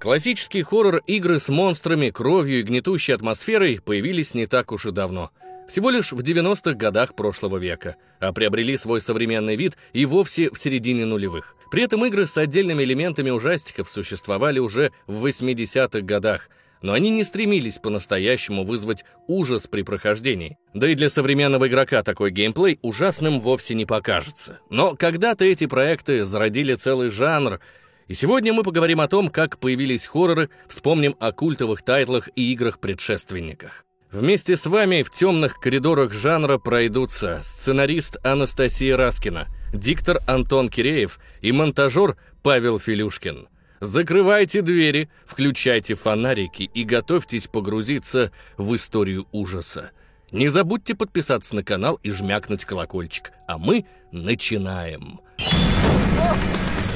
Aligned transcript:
Классический 0.00 0.62
хоррор 0.62 1.02
игры 1.06 1.38
с 1.38 1.50
монстрами, 1.50 2.08
кровью 2.08 2.60
и 2.60 2.62
гнетущей 2.62 3.14
атмосферой 3.14 3.82
появились 3.84 4.32
не 4.32 4.46
так 4.46 4.72
уж 4.72 4.86
и 4.86 4.92
давно. 4.92 5.30
Всего 5.68 5.90
лишь 5.90 6.12
в 6.12 6.20
90-х 6.20 6.72
годах 6.72 7.14
прошлого 7.14 7.58
века, 7.58 7.96
а 8.18 8.32
приобрели 8.32 8.78
свой 8.78 9.02
современный 9.02 9.56
вид 9.56 9.76
и 9.92 10.06
вовсе 10.06 10.50
в 10.50 10.58
середине 10.58 11.04
нулевых. 11.04 11.54
При 11.70 11.82
этом 11.82 12.06
игры 12.06 12.26
с 12.26 12.38
отдельными 12.38 12.82
элементами 12.82 13.28
ужастиков 13.28 13.90
существовали 13.90 14.58
уже 14.58 14.90
в 15.06 15.26
80-х 15.26 16.00
годах, 16.00 16.48
но 16.80 16.94
они 16.94 17.10
не 17.10 17.22
стремились 17.22 17.76
по-настоящему 17.76 18.64
вызвать 18.64 19.04
ужас 19.26 19.66
при 19.66 19.82
прохождении. 19.82 20.56
Да 20.72 20.88
и 20.88 20.94
для 20.94 21.10
современного 21.10 21.68
игрока 21.68 22.02
такой 22.02 22.30
геймплей 22.30 22.78
ужасным 22.80 23.38
вовсе 23.38 23.74
не 23.74 23.84
покажется. 23.84 24.60
Но 24.70 24.96
когда-то 24.96 25.44
эти 25.44 25.66
проекты 25.66 26.24
зародили 26.24 26.74
целый 26.74 27.10
жанр— 27.10 27.60
и 28.10 28.14
сегодня 28.14 28.52
мы 28.52 28.64
поговорим 28.64 29.00
о 29.00 29.06
том, 29.06 29.28
как 29.28 29.58
появились 29.58 30.04
хорроры, 30.04 30.50
вспомним 30.66 31.14
о 31.20 31.30
культовых 31.30 31.82
тайтлах 31.82 32.28
и 32.34 32.52
играх-предшественниках. 32.52 33.84
Вместе 34.10 34.56
с 34.56 34.66
вами 34.66 35.02
в 35.04 35.12
темных 35.12 35.60
коридорах 35.60 36.12
жанра 36.12 36.58
пройдутся 36.58 37.38
сценарист 37.40 38.16
Анастасия 38.26 38.96
Раскина, 38.96 39.46
диктор 39.72 40.18
Антон 40.26 40.70
Киреев 40.70 41.20
и 41.40 41.52
монтажер 41.52 42.16
Павел 42.42 42.80
Филюшкин. 42.80 43.46
Закрывайте 43.78 44.62
двери, 44.62 45.08
включайте 45.24 45.94
фонарики 45.94 46.68
и 46.74 46.82
готовьтесь 46.82 47.46
погрузиться 47.46 48.32
в 48.56 48.74
историю 48.74 49.28
ужаса. 49.30 49.92
Не 50.32 50.48
забудьте 50.48 50.96
подписаться 50.96 51.54
на 51.54 51.62
канал 51.62 52.00
и 52.02 52.10
жмякнуть 52.10 52.64
колокольчик. 52.64 53.30
А 53.46 53.56
мы 53.56 53.86
начинаем. 54.10 55.20
Начинаем. 55.38 56.89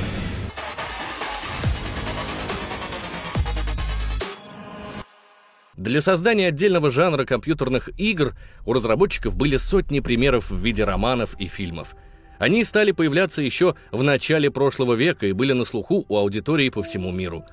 Для 5.85 6.01
создания 6.01 6.47
отдельного 6.47 6.91
жанра 6.91 7.27
компьютерных 7.27 7.91
игр 7.99 8.35
у 8.65 8.73
разработчиков 8.73 9.37
были 9.37 9.59
сотни 9.59 10.01
примеров 10.01 10.51
в 10.51 10.57
виде 10.57 10.83
романов 10.83 11.39
и 11.39 11.47
фильмов. 11.47 11.95
Они 12.39 12.65
стали 12.65 12.93
появляться 12.93 13.43
еще 13.43 13.75
в 13.93 14.03
начале 14.03 14.51
прошлого 14.51 14.95
века 14.95 15.27
и 15.27 15.33
были 15.33 15.53
на 15.53 15.67
слуху 15.67 16.07
у 16.09 16.17
аудитории 16.17 16.71
по 16.71 16.83
всему 16.83 17.13
миру. 17.13 17.45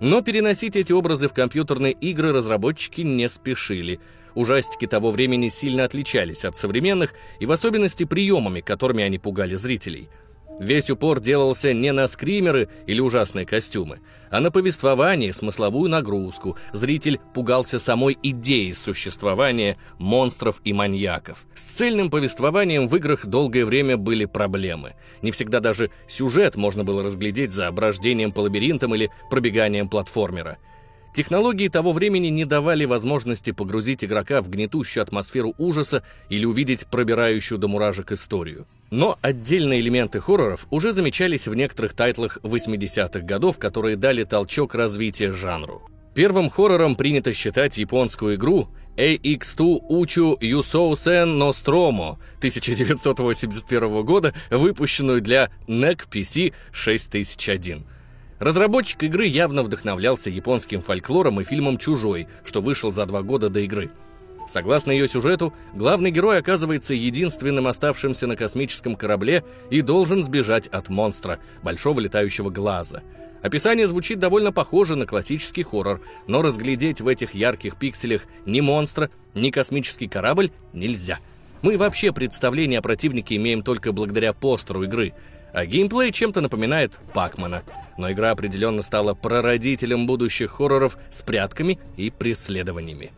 Но 0.00 0.20
переносить 0.20 0.76
эти 0.76 0.92
образы 0.92 1.28
в 1.28 1.32
компьютерные 1.32 1.92
игры 1.92 2.30
разработчики 2.34 3.00
не 3.00 3.26
спешили. 3.26 4.00
Ужастики 4.34 4.86
того 4.86 5.10
времени 5.10 5.48
сильно 5.48 5.84
отличались 5.84 6.44
от 6.44 6.56
современных 6.56 7.14
и 7.40 7.46
в 7.46 7.52
особенности 7.52 8.04
приемами, 8.04 8.60
которыми 8.60 9.02
они 9.02 9.18
пугали 9.18 9.54
зрителей– 9.54 10.10
Весь 10.58 10.90
упор 10.90 11.20
делался 11.20 11.72
не 11.72 11.92
на 11.92 12.08
скримеры 12.08 12.68
или 12.86 13.00
ужасные 13.00 13.46
костюмы, 13.46 14.00
а 14.28 14.40
на 14.40 14.50
повествование, 14.50 15.32
смысловую 15.32 15.88
нагрузку. 15.88 16.56
Зритель 16.72 17.20
пугался 17.32 17.78
самой 17.78 18.18
идеи 18.22 18.72
существования 18.72 19.76
монстров 19.98 20.60
и 20.64 20.72
маньяков. 20.72 21.46
С 21.54 21.62
цельным 21.62 22.10
повествованием 22.10 22.88
в 22.88 22.96
играх 22.96 23.26
долгое 23.26 23.64
время 23.64 23.96
были 23.96 24.24
проблемы. 24.24 24.94
Не 25.22 25.30
всегда 25.30 25.60
даже 25.60 25.90
сюжет 26.08 26.56
можно 26.56 26.82
было 26.82 27.04
разглядеть 27.04 27.52
за 27.52 27.68
оброждением 27.68 28.32
по 28.32 28.40
лабиринтам 28.40 28.94
или 28.96 29.10
пробеганием 29.30 29.88
платформера. 29.88 30.58
Технологии 31.14 31.68
того 31.68 31.92
времени 31.92 32.28
не 32.28 32.44
давали 32.44 32.84
возможности 32.84 33.52
погрузить 33.52 34.04
игрока 34.04 34.42
в 34.42 34.50
гнетущую 34.50 35.02
атмосферу 35.02 35.54
ужаса 35.56 36.02
или 36.28 36.44
увидеть 36.44 36.86
пробирающую 36.86 37.58
до 37.58 37.68
муражек 37.68 38.12
историю. 38.12 38.66
Но 38.90 39.18
отдельные 39.20 39.80
элементы 39.80 40.20
хорроров 40.20 40.66
уже 40.70 40.92
замечались 40.92 41.46
в 41.46 41.54
некоторых 41.54 41.92
тайтлах 41.92 42.38
80-х 42.42 43.20
годов, 43.20 43.58
которые 43.58 43.96
дали 43.96 44.24
толчок 44.24 44.74
развития 44.74 45.32
жанру. 45.32 45.82
Первым 46.14 46.48
хоррором 46.48 46.96
принято 46.96 47.34
считать 47.34 47.76
японскую 47.76 48.36
игру 48.36 48.68
AX2 48.96 49.78
Учу 49.88 50.36
Юсоусен 50.40 51.38
Ностромо 51.38 52.18
1981 52.38 54.04
года, 54.04 54.34
выпущенную 54.50 55.20
для 55.20 55.50
NEC 55.68 56.08
PC 56.10 56.54
6001. 56.72 57.86
Разработчик 58.40 59.02
игры 59.02 59.26
явно 59.26 59.62
вдохновлялся 59.62 60.30
японским 60.30 60.80
фольклором 60.80 61.40
и 61.40 61.44
фильмом 61.44 61.76
«Чужой», 61.76 62.26
что 62.44 62.60
вышел 62.60 62.90
за 62.90 63.04
два 63.06 63.22
года 63.22 63.48
до 63.48 63.60
игры. 63.60 63.90
Согласно 64.48 64.90
ее 64.90 65.06
сюжету, 65.08 65.52
главный 65.74 66.10
герой 66.10 66.38
оказывается 66.38 66.94
единственным 66.94 67.66
оставшимся 67.66 68.26
на 68.26 68.34
космическом 68.34 68.96
корабле 68.96 69.44
и 69.70 69.82
должен 69.82 70.22
сбежать 70.22 70.66
от 70.68 70.88
монстра, 70.88 71.38
большого 71.62 72.00
летающего 72.00 72.50
глаза. 72.50 73.02
Описание 73.42 73.86
звучит 73.86 74.18
довольно 74.18 74.50
похоже 74.50 74.96
на 74.96 75.06
классический 75.06 75.62
хоррор, 75.62 76.00
но 76.26 76.42
разглядеть 76.42 77.00
в 77.00 77.06
этих 77.06 77.34
ярких 77.34 77.76
пикселях 77.76 78.22
ни 78.46 78.60
монстра, 78.60 79.10
ни 79.34 79.50
космический 79.50 80.08
корабль 80.08 80.50
нельзя. 80.72 81.18
Мы 81.62 81.76
вообще 81.76 82.12
представление 82.12 82.78
о 82.78 82.82
противнике 82.82 83.36
имеем 83.36 83.62
только 83.62 83.92
благодаря 83.92 84.32
постеру 84.32 84.82
игры, 84.82 85.12
а 85.52 85.66
геймплей 85.66 86.10
чем-то 86.10 86.40
напоминает 86.40 86.98
Пакмана— 87.12 87.62
но 87.98 88.10
игра 88.10 88.30
определенно 88.30 88.80
стала 88.80 89.12
прародителем 89.12 90.06
будущих 90.06 90.52
хорроров 90.52 90.96
с 91.10 91.20
прятками 91.20 91.78
и 91.98 92.10
преследованиями. 92.10 93.10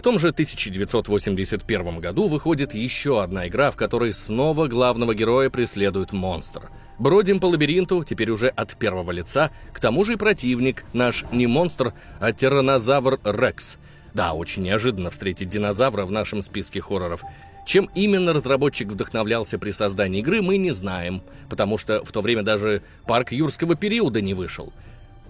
В 0.00 0.02
том 0.02 0.18
же 0.18 0.28
1981 0.28 2.00
году 2.00 2.26
выходит 2.26 2.72
еще 2.72 3.22
одна 3.22 3.48
игра, 3.48 3.70
в 3.70 3.76
которой 3.76 4.14
снова 4.14 4.66
главного 4.66 5.14
героя 5.14 5.50
преследует 5.50 6.14
монстр. 6.14 6.70
Бродим 6.98 7.38
по 7.38 7.44
лабиринту, 7.44 8.02
теперь 8.02 8.30
уже 8.30 8.48
от 8.48 8.78
первого 8.78 9.10
лица, 9.10 9.50
к 9.74 9.78
тому 9.78 10.06
же 10.06 10.14
и 10.14 10.16
противник, 10.16 10.86
наш 10.94 11.26
не 11.32 11.46
монстр, 11.46 11.92
а 12.18 12.32
тиранозавр 12.32 13.20
Рекс. 13.24 13.76
Да, 14.14 14.32
очень 14.32 14.62
неожиданно 14.62 15.10
встретить 15.10 15.50
динозавра 15.50 16.06
в 16.06 16.10
нашем 16.10 16.40
списке 16.40 16.80
хорроров. 16.80 17.22
Чем 17.66 17.90
именно 17.94 18.32
разработчик 18.32 18.88
вдохновлялся 18.88 19.58
при 19.58 19.70
создании 19.70 20.20
игры, 20.20 20.40
мы 20.40 20.56
не 20.56 20.70
знаем, 20.70 21.22
потому 21.50 21.76
что 21.76 22.02
в 22.06 22.10
то 22.10 22.22
время 22.22 22.42
даже 22.42 22.82
парк 23.04 23.32
юрского 23.32 23.74
периода 23.74 24.22
не 24.22 24.32
вышел. 24.32 24.72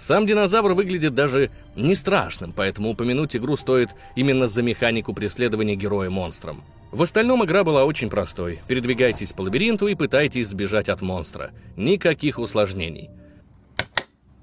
Сам 0.01 0.27
динозавр 0.27 0.73
выглядит 0.73 1.15
даже 1.15 1.51
не 1.77 1.95
страшным, 1.95 2.55
поэтому 2.57 2.89
упомянуть 2.89 3.37
игру 3.37 3.55
стоит 3.57 3.91
именно 4.17 4.49
за 4.49 4.63
механику 4.63 5.13
преследования 5.13 5.77
героя 5.77 6.09
монстром. 6.09 6.65
В 6.91 7.03
остальном 7.03 7.45
игра 7.45 7.65
была 7.65 7.85
очень 7.85 8.09
простой. 8.09 8.61
Передвигайтесь 8.67 9.35
по 9.35 9.43
лабиринту 9.43 9.89
и 9.89 9.95
пытайтесь 9.95 10.49
сбежать 10.49 10.89
от 10.89 11.03
монстра. 11.03 11.51
Никаких 11.77 12.39
усложнений. 12.39 13.11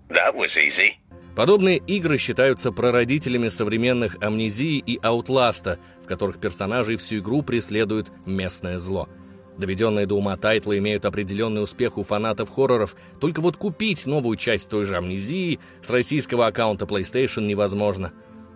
That 0.09 0.35
was 0.35 0.56
easy. 0.56 0.91
Подобные 1.35 1.78
игры 1.78 2.19
считаются 2.19 2.72
прародителями 2.72 3.50
современных 3.50 4.18
амнезии 4.22 4.78
и 4.78 5.00
аутласта, 5.01 5.79
в 6.03 6.07
которых 6.07 6.39
персонажей 6.39 6.97
всю 6.97 7.18
игру 7.18 7.41
преследует 7.41 8.12
местное 8.25 8.78
зло. 8.78 9.09
Доведенные 9.57 10.06
до 10.06 10.16
ума 10.16 10.38
тайтлы 10.38 10.78
имеют 10.78 11.06
определенный 11.06 11.63
успех 11.63 11.97
у 11.97 12.03
фанатов 12.03 12.50
хорроров, 12.50 12.95
только 13.19 13.41
вот 13.41 13.57
купить 13.57 14.06
новую 14.06 14.38
часть 14.38 14.69
той 14.69 14.85
же 14.85 14.95
амнезии 14.95 15.59
с 15.81 15.90
российского 15.90 16.47
аккаунта 16.47 16.85
PlayStation 16.85 17.45
невозможно. 17.45 18.13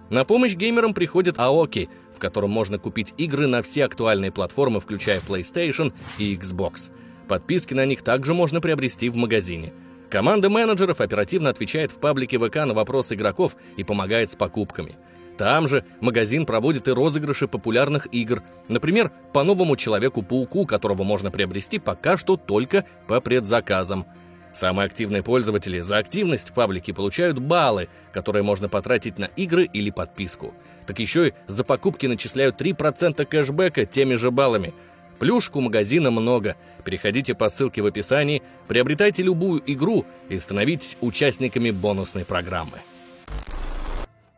На 0.10 0.26
помощь 0.26 0.56
геймерам 0.56 0.94
приходит 0.94 1.38
Aoki, 1.38 1.90
в 2.14 2.20
котором 2.20 2.52
можно 2.52 2.78
купить 2.78 3.14
игры 3.18 3.48
на 3.48 3.62
все 3.62 3.86
актуальные 3.86 4.32
платформы, 4.32 4.80
включая 4.80 5.22
PlayStation 5.22 5.94
и 6.18 6.36
Xbox. 6.36 6.92
Подписки 7.28 7.74
на 7.74 7.86
них 7.86 8.04
также 8.04 8.34
можно 8.34 8.62
приобрести 8.62 9.10
в 9.10 9.16
магазине– 9.16 9.74
Команда 10.12 10.50
менеджеров 10.50 11.00
оперативно 11.00 11.50
отвечает 11.50 11.94
в 11.94 12.00
паблике 12.00 12.38
ВК 12.38 12.56
на 12.66 12.74
вопросы 12.74 13.16
игроков 13.16 13.56
и 13.78 13.86
помогает 13.86 14.30
с 14.30 14.36
покупками. 14.36 14.98
Там 15.42 15.68
же 15.68 15.84
магазин 16.02 16.46
проводит 16.46 16.88
и 16.88 16.92
розыгрыши 16.92 17.48
популярных 17.48 18.06
игр. 18.12 18.44
Например, 18.68 19.12
по 19.34 19.44
новому 19.44 19.76
Человеку-пауку, 19.76 20.68
которого 20.68 21.02
можно 21.02 21.32
приобрести 21.32 21.80
пока 21.80 22.16
что 22.16 22.38
только 22.38 22.86
по 23.08 23.20
предзаказам. 23.22 24.06
Самые 24.54 24.86
активные 24.86 25.24
пользователи 25.24 25.80
за 25.80 25.98
активность 25.98 26.52
в 26.52 26.54
паблике 26.54 26.94
получают 26.94 27.40
баллы, 27.40 27.90
которые 28.14 28.44
можно 28.44 28.70
потратить 28.70 29.18
на 29.18 29.32
игры 29.36 29.64
или 29.64 29.90
подписку. 29.90 30.54
Так 30.86 31.00
еще 31.00 31.30
и 31.30 31.34
за 31.48 31.64
покупки 31.64 32.06
начисляют 32.06 32.62
3% 32.62 33.26
кэшбэка 33.26 33.88
теми 33.88 34.14
же 34.14 34.30
баллами– 34.30 34.76
Плюшек 35.18 35.56
у 35.56 35.62
магазина 35.62 36.10
много. 36.10 36.56
Переходите 36.84 37.36
по 37.36 37.48
ссылке 37.50 37.84
в 37.84 37.86
описании, 37.86 38.42
приобретайте 38.68 39.22
любую 39.22 39.62
игру 39.68 40.04
и 40.30 40.40
становитесь 40.40 40.98
участниками 41.00 41.70
бонусной 41.70 42.26
программы. 42.26 42.80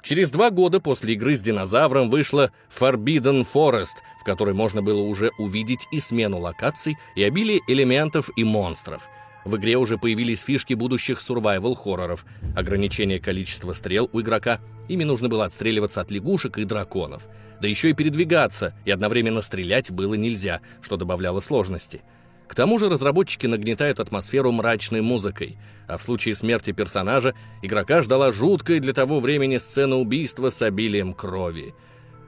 Через 0.03 0.31
два 0.31 0.49
года 0.51 0.81
после 0.81 1.13
игры 1.13 1.35
с 1.35 1.41
динозавром 1.41 2.09
вышла 2.09 2.51
Forbidden 2.69 3.47
Forest, 3.51 4.03
в 4.19 4.25
которой 4.25 4.53
можно 4.53 4.81
было 4.81 5.01
уже 5.01 5.31
увидеть 5.39 5.87
и 5.91 5.99
смену 6.01 6.39
локаций, 6.39 6.97
и 7.15 7.23
обилие 7.23 7.61
элементов 7.67 8.29
и 8.35 8.43
монстров. 8.43 9.07
В 9.45 9.55
игре 9.55 9.77
уже 9.77 9.97
появились 9.97 10.41
фишки 10.41 10.73
будущих 10.73 11.19
survival-хорроров, 11.19 12.25
ограничение 12.55 13.19
количества 13.19 13.73
стрел 13.73 14.09
у 14.13 14.21
игрока, 14.21 14.59
ими 14.89 15.05
нужно 15.05 15.29
было 15.29 15.45
отстреливаться 15.45 16.01
от 16.01 16.11
лягушек 16.11 16.57
и 16.57 16.65
драконов– 16.65 17.23
да 17.63 17.69
еще 17.69 17.91
и 17.91 17.93
передвигаться, 17.93 18.73
и 18.83 18.91
одновременно 18.91 19.39
стрелять 19.39 19.89
было 19.89 20.15
нельзя, 20.15 20.59
что 20.81 20.97
добавляло 20.97 21.39
сложности. 21.39 22.01
К 22.47 22.55
тому 22.55 22.77
же 22.79 22.89
разработчики 22.89 23.47
нагнетают 23.47 23.99
атмосферу 23.99 24.51
мрачной 24.51 25.01
музыкой, 25.01 25.57
а 25.87 25.97
в 25.97 26.03
случае 26.03 26.35
смерти 26.35 26.71
персонажа 26.71 27.33
игрока 27.61 28.03
ждала 28.03 28.31
жуткая 28.31 28.79
для 28.79 28.93
того 28.93 29.19
времени 29.19 29.57
сцена 29.57 29.95
убийства 29.95 30.49
с 30.49 30.61
обилием 30.61 31.13
крови. 31.13 31.73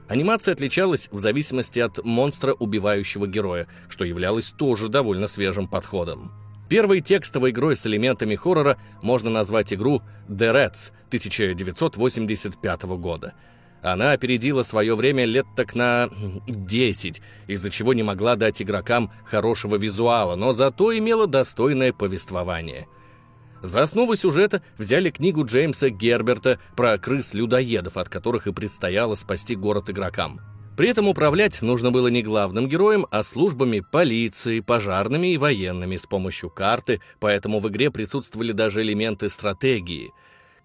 Анимация 0.08 0.54
отличалась 0.54 1.08
в 1.10 1.18
зависимости 1.18 1.80
от 1.80 2.04
монстра, 2.04 2.52
убивающего 2.52 3.26
героя, 3.26 3.66
что 3.88 4.04
являлось 4.04 4.52
тоже 4.52 4.88
довольно 4.88 5.26
свежим 5.26 5.66
подходом. 5.66 6.32
Первой 6.68 7.00
текстовой 7.00 7.50
игрой 7.50 7.76
с 7.76 7.86
элементами 7.86 8.34
хоррора 8.34 8.76
можно 9.02 9.30
назвать 9.30 9.72
игру 9.72 10.02
The 10.28 10.52
Rats 10.52 10.90
1985 11.08 12.82
года. 12.82 13.34
Она 13.86 14.10
опередила 14.10 14.64
свое 14.64 14.96
время 14.96 15.26
лет 15.26 15.46
так 15.54 15.76
на 15.76 16.10
10, 16.48 17.22
из-за 17.46 17.70
чего 17.70 17.94
не 17.94 18.02
могла 18.02 18.34
дать 18.34 18.60
игрокам 18.60 19.12
хорошего 19.24 19.76
визуала, 19.76 20.34
но 20.34 20.50
зато 20.50 20.98
имела 20.98 21.28
достойное 21.28 21.92
повествование. 21.92 22.88
За 23.62 23.82
основу 23.82 24.16
сюжета 24.16 24.60
взяли 24.76 25.10
книгу 25.10 25.44
Джеймса 25.44 25.90
Герберта 25.90 26.58
про 26.76 26.98
крыс-людоедов, 26.98 27.96
от 27.96 28.08
которых 28.08 28.48
и 28.48 28.52
предстояло 28.52 29.14
спасти 29.14 29.54
город 29.54 29.88
игрокам. 29.88 30.40
При 30.76 30.88
этом 30.88 31.06
управлять 31.06 31.62
нужно 31.62 31.92
было 31.92 32.08
не 32.08 32.22
главным 32.22 32.68
героем, 32.68 33.06
а 33.12 33.22
службами 33.22 33.84
полиции, 33.92 34.58
пожарными 34.58 35.28
и 35.28 35.38
военными 35.38 35.96
с 35.96 36.06
помощью 36.06 36.50
карты, 36.50 37.00
поэтому 37.20 37.60
в 37.60 37.68
игре 37.68 37.92
присутствовали 37.92 38.50
даже 38.50 38.82
элементы 38.82 39.30
стратегии. 39.30 40.12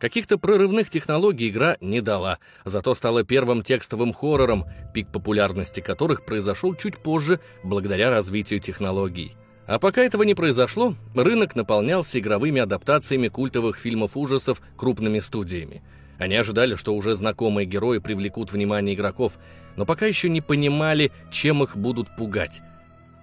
Каких-то 0.01 0.39
прорывных 0.39 0.89
технологий 0.89 1.50
игра 1.50 1.77
не 1.80 2.01
дала, 2.01 2.39
зато 2.65 2.95
стала 2.95 3.24
первым 3.24 3.62
текстовым 3.62 4.13
хоррором, 4.13 4.65
пик 4.95 5.12
популярности 5.12 5.80
которых 5.80 6.25
произошел 6.25 6.74
чуть 6.74 6.98
позже 6.98 7.39
благодаря 7.63 8.09
развитию 8.09 8.59
технологий. 8.59 9.36
А 9.68 9.77
пока 9.77 10.01
этого 10.01 10.24
не 10.24 10.33
произошло, 10.33 10.95
рынок 11.13 11.56
наполнялся 11.56 12.18
игровыми 12.18 12.59
адаптациями 12.59 13.27
культовых 13.27 13.77
фильмов 13.77 14.18
ужасов 14.18 14.63
крупными 14.75 15.19
студиями. 15.19 15.83
Они 16.18 16.36
ожидали, 16.36 16.74
что 16.74 16.95
уже 16.95 17.15
знакомые 17.15 17.68
герои 17.68 18.00
привлекут 18.00 18.51
внимание 18.51 18.95
игроков, 18.95 19.38
но 19.75 19.86
пока 19.86 20.07
еще 20.07 20.30
не 20.30 20.42
понимали, 20.42 21.12
чем 21.30 21.62
их 21.62 21.77
будут 21.77 22.15
пугать. 22.15 22.62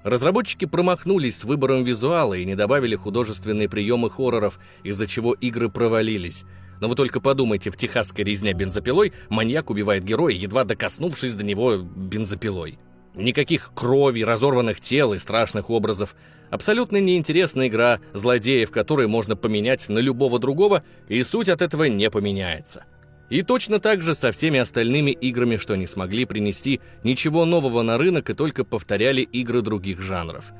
Разработчики 0.04 0.64
промахнулись 0.64 1.38
с 1.38 1.44
выбором 1.44 1.82
визуала 1.82 2.34
и 2.34 2.44
не 2.44 2.54
добавили 2.54 2.94
художественные 2.94 3.68
приемы 3.68 4.10
хорроров, 4.10 4.60
из-за 4.84 5.08
чего 5.08 5.32
игры 5.32 5.68
провалились. 5.68 6.44
Но 6.80 6.88
вы 6.88 6.94
только 6.94 7.20
подумайте, 7.20 7.70
в 7.70 7.76
техасской 7.76 8.24
резня 8.24 8.52
бензопилой 8.52 9.12
маньяк 9.28 9.70
убивает 9.70 10.04
героя, 10.04 10.34
едва 10.34 10.64
докоснувшись 10.64 11.34
до 11.34 11.44
него 11.44 11.76
бензопилой. 11.76 12.78
Никаких 13.14 13.72
крови, 13.74 14.22
разорванных 14.22 14.80
тел 14.80 15.12
и 15.12 15.18
страшных 15.18 15.70
образов. 15.70 16.14
Абсолютно 16.50 16.98
неинтересная 16.98 17.68
игра, 17.68 18.00
злодеев 18.12 18.70
которой 18.70 19.06
можно 19.08 19.36
поменять 19.36 19.88
на 19.88 19.98
любого 19.98 20.38
другого, 20.38 20.84
и 21.08 21.22
суть 21.22 21.48
от 21.48 21.60
этого 21.60 21.84
не 21.84 22.10
поменяется. 22.10 22.84
И 23.28 23.42
точно 23.42 23.78
так 23.78 24.00
же 24.00 24.14
со 24.14 24.32
всеми 24.32 24.58
остальными 24.58 25.10
играми, 25.10 25.56
что 25.56 25.76
не 25.76 25.86
смогли 25.86 26.24
принести 26.24 26.80
ничего 27.02 27.44
нового 27.44 27.82
на 27.82 27.98
рынок 27.98 28.30
и 28.30 28.34
только 28.34 28.64
повторяли 28.64 29.20
игры 29.20 29.60
других 29.60 30.00
жанров. 30.00 30.52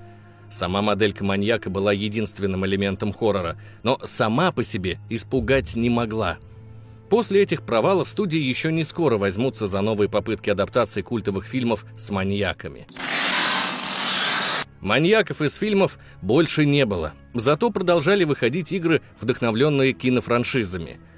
Сама 0.51 0.83
моделька 0.83 1.25
маньяка 1.25 1.71
была 1.71 1.93
единственным 1.93 2.65
элементом 2.65 3.13
хоррора, 3.13 3.57
но 3.83 4.01
сама 4.05 4.53
по 4.53 4.65
себе 4.65 4.99
испугать 5.11 5.77
не 5.77 5.91
могла. 5.91 6.39
После 7.11 7.43
этих 7.43 7.63
провалов 7.63 8.09
студии 8.09 8.39
еще 8.39 8.71
не 8.73 8.85
скоро 8.85 9.19
возьмутся 9.19 9.67
за 9.67 9.81
новые 9.81 10.09
попытки 10.09 10.51
адаптации 10.51 11.03
культовых 11.03 11.47
фильмов 11.47 11.87
с 11.97 12.11
маньяками. 12.11 12.87
Маньяков 14.81 15.43
из 15.43 15.57
фильмов 15.57 15.99
больше 16.23 16.65
не 16.65 16.87
было, 16.87 17.13
зато 17.35 17.71
продолжали 17.71 18.25
выходить 18.25 18.73
игры, 18.73 19.03
вдохновленные 19.21 19.93
кинофраншизами– 19.93 20.99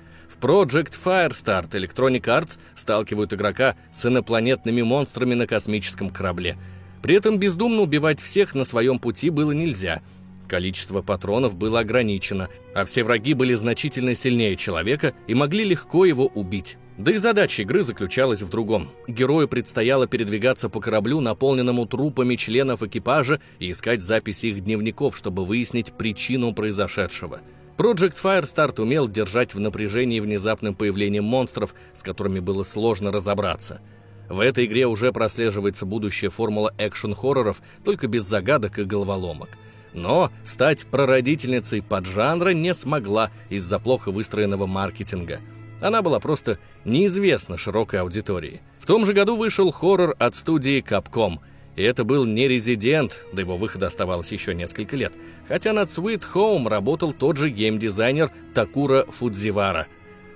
Project 0.40 0.94
Firestart 1.04 1.70
Electronic 1.72 2.22
Arts 2.22 2.58
сталкивают 2.74 3.32
игрока 3.34 3.76
с 3.92 4.06
инопланетными 4.06 4.80
монстрами 4.80 5.34
на 5.34 5.46
космическом 5.46 6.08
корабле. 6.08 6.56
При 7.02 7.14
этом 7.14 7.38
бездумно 7.38 7.82
убивать 7.82 8.20
всех 8.20 8.55
на 8.55 8.64
своем 8.64 8.99
пути 8.99 9.31
было 9.31 9.52
нельзя. 9.52 10.02
Количество 10.49 11.00
патронов 11.00 11.55
было 11.55 11.81
ограничено, 11.81 12.49
а 12.75 12.85
все 12.85 13.05
враги 13.05 13.35
были 13.35 13.55
значительно 13.55 14.14
сильнее 14.14 14.56
человека 14.56 15.14
и 15.29 15.35
могли 15.35 15.64
легко 15.64 16.05
его 16.05 16.26
убить. 16.26 16.76
Да 16.99 17.12
и 17.12 17.17
задача 17.17 17.62
игры 17.62 17.82
заключалась 17.82 18.43
в 18.43 18.50
другом. 18.50 18.91
Герою 19.06 19.49
предстояло 19.49 20.06
передвигаться 20.06 20.69
по 20.69 20.81
кораблю, 20.81 21.20
наполненному 21.20 21.87
трупами 21.87 22.37
членов 22.37 22.82
экипажа, 22.82 23.41
и 23.58 23.70
искать 23.70 24.02
записи 24.02 24.47
их 24.47 24.61
дневников, 24.64 25.17
чтобы 25.17 25.44
выяснить 25.44 25.93
причину 25.93 26.52
произошедшего– 26.52 27.41
Project 27.81 28.17
Firestart 28.23 28.79
умел 28.79 29.08
держать 29.08 29.55
в 29.55 29.58
напряжении 29.58 30.20
внезапным 30.20 30.75
появлением 30.75 31.25
монстров, 31.25 31.75
с 31.94 32.02
которыми 32.02 32.38
было 32.38 32.62
сложно 32.62 33.11
разобраться. 33.11 33.81
В 34.30 34.38
этой 34.38 34.66
игре 34.66 34.86
уже 34.86 35.12
прослеживается 35.12 35.84
будущая 35.84 36.30
формула 36.30 36.72
экшн-хорроров, 36.78 37.60
только 37.84 38.06
без 38.06 38.22
загадок 38.22 38.78
и 38.78 38.84
головоломок. 38.84 39.50
Но 39.92 40.30
стать 40.44 40.86
прародительницей 40.86 41.82
поджанра 41.82 42.50
не 42.50 42.72
смогла 42.72 43.32
из-за 43.48 43.80
плохо 43.80 44.12
выстроенного 44.12 44.66
маркетинга. 44.66 45.40
Она 45.82 46.00
была 46.00 46.20
просто 46.20 46.60
неизвестна 46.84 47.58
широкой 47.58 48.00
аудитории. 48.00 48.62
В 48.78 48.86
том 48.86 49.04
же 49.04 49.14
году 49.14 49.34
вышел 49.34 49.72
хоррор 49.72 50.14
от 50.18 50.36
студии 50.36 50.80
Capcom— 50.80 51.38
и 51.76 51.82
это 51.82 52.04
был 52.04 52.26
не 52.26 52.48
резидент, 52.48 53.24
до 53.32 53.40
его 53.40 53.56
выхода 53.56 53.86
оставалось 53.86 54.32
еще 54.32 54.54
несколько 54.54 54.96
лет, 54.96 55.14
хотя 55.48 55.72
над 55.72 55.88
Sweet 55.88 56.22
Home 56.34 56.68
работал 56.68 57.12
тот 57.12 57.36
же 57.36 57.48
геймдизайнер 57.48 58.30
Такура 58.54 59.06
Фудзивара. 59.06 59.86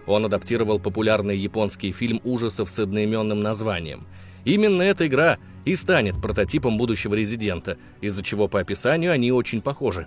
Он 0.06 0.26
адаптировал 0.26 0.78
популярный 0.78 1.36
японский 1.36 1.92
фильм 1.92 2.20
ужасов 2.24 2.70
с 2.70 2.78
одноименным 2.78 3.40
названием. 3.40 4.06
Именно 4.44 4.82
эта 4.82 5.06
игра 5.06 5.38
и 5.64 5.74
станет 5.74 6.20
прототипом 6.20 6.76
будущего 6.76 7.14
резидента, 7.14 7.78
из-за 8.00 8.22
чего 8.22 8.48
по 8.48 8.60
описанию 8.60 9.12
они 9.12 9.32
очень 9.32 9.62
похожи. 9.62 10.06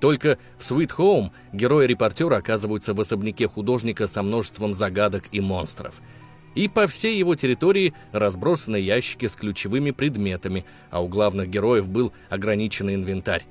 Только 0.00 0.38
в 0.58 0.62
Sweet 0.62 0.96
Home 0.96 1.30
герои-репортеры 1.52 2.36
оказываются 2.36 2.94
в 2.94 3.00
особняке 3.00 3.48
художника 3.48 4.06
со 4.06 4.22
множеством 4.22 4.74
загадок 4.74 5.24
и 5.32 5.40
монстров– 5.40 6.00
и 6.54 6.68
по 6.68 6.86
всей 6.86 7.18
его 7.18 7.34
территории 7.34 7.94
разбросаны 8.12 8.76
ящики 8.76 9.26
с 9.26 9.36
ключевыми 9.36 9.90
предметами, 9.90 10.64
а 10.90 11.02
у 11.02 11.08
главных 11.08 11.50
героев 11.50 11.88
был 11.88 12.12
ограниченный 12.30 12.94
инвентарь. 12.94 13.44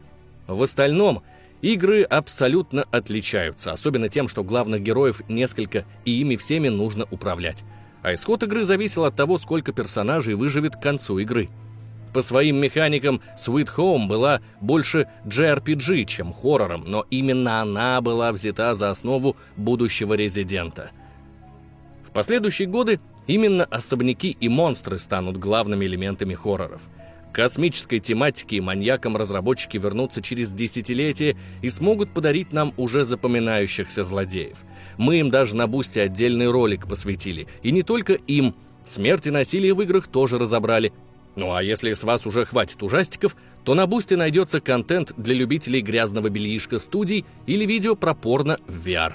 В 0.47 0.61
остальном 0.63 1.21
игры 1.63 2.03
абсолютно 2.03 2.83
отличаются, 2.91 3.71
особенно 3.71 4.09
тем, 4.09 4.27
что 4.27 4.43
главных 4.43 4.83
героев 4.83 5.21
несколько, 5.27 5.85
и 6.05 6.21
ими 6.21 6.35
всеми 6.35 6.69
нужно 6.69 7.07
управлять. 7.09 7.63
А 8.03 8.13
исход 8.13 8.43
игры 8.43 8.63
зависел 8.63 9.05
от 9.05 9.15
того, 9.15 9.37
сколько 9.37 9.71
персонажей 9.71 10.35
выживет 10.35 10.75
к 10.75 10.81
концу 10.81 11.19
игры. 11.19 11.49
По 12.13 12.21
своим 12.21 12.57
механикам 12.57 13.21
Sweet 13.37 13.69
Home 13.75 14.07
была 14.07 14.41
больше 14.61 15.07
JRPG, 15.25 16.05
чем 16.05 16.31
хоррором, 16.31 16.83
но 16.85 17.05
именно 17.09 17.61
она 17.61 17.99
была 18.01 18.31
взята 18.31 18.75
за 18.75 18.91
основу 18.91 19.35
будущего 19.57 20.13
Резидента— 20.13 20.91
последующие 22.13 22.67
годы 22.67 22.99
именно 23.27 23.65
особняки 23.65 24.37
и 24.39 24.47
монстры 24.47 24.99
станут 24.99 25.37
главными 25.37 25.85
элементами 25.85 26.35
хорроров. 26.35 26.83
Космической 27.33 27.97
тематике 27.97 28.61
маньякам 28.61 29.17
разработчики 29.17 29.77
вернутся 29.77 30.21
через 30.21 30.53
десятилетия 30.53 31.35
и 31.63 31.69
смогут 31.69 32.13
подарить 32.13 32.53
нам 32.53 32.75
уже 32.77 33.03
запоминающихся 33.03 34.03
злодеев. 34.03 34.59
Мы 34.99 35.19
им 35.19 35.31
даже 35.31 35.55
на 35.55 35.65
бусте 35.65 36.03
отдельный 36.03 36.51
ролик 36.51 36.87
посвятили. 36.87 37.47
И 37.63 37.71
не 37.71 37.81
только 37.81 38.13
им. 38.13 38.53
Смерть 38.85 39.25
и 39.25 39.31
насилие 39.31 39.73
в 39.73 39.81
играх 39.81 40.07
тоже 40.07 40.37
разобрали. 40.37 40.93
Ну 41.35 41.55
а 41.55 41.63
если 41.63 41.93
с 41.93 42.03
вас 42.03 42.27
уже 42.27 42.45
хватит 42.45 42.83
ужастиков, 42.83 43.35
то 43.63 43.73
на 43.73 43.87
бусте 43.87 44.15
найдется 44.15 44.61
контент 44.61 45.13
для 45.17 45.33
любителей 45.33 45.81
грязного 45.81 46.29
бельишка 46.29 46.77
студий 46.77 47.25
или 47.47 47.65
видео 47.65 47.95
про 47.95 48.13
порно 48.13 48.59
в 48.67 48.87
VR. 48.87 49.13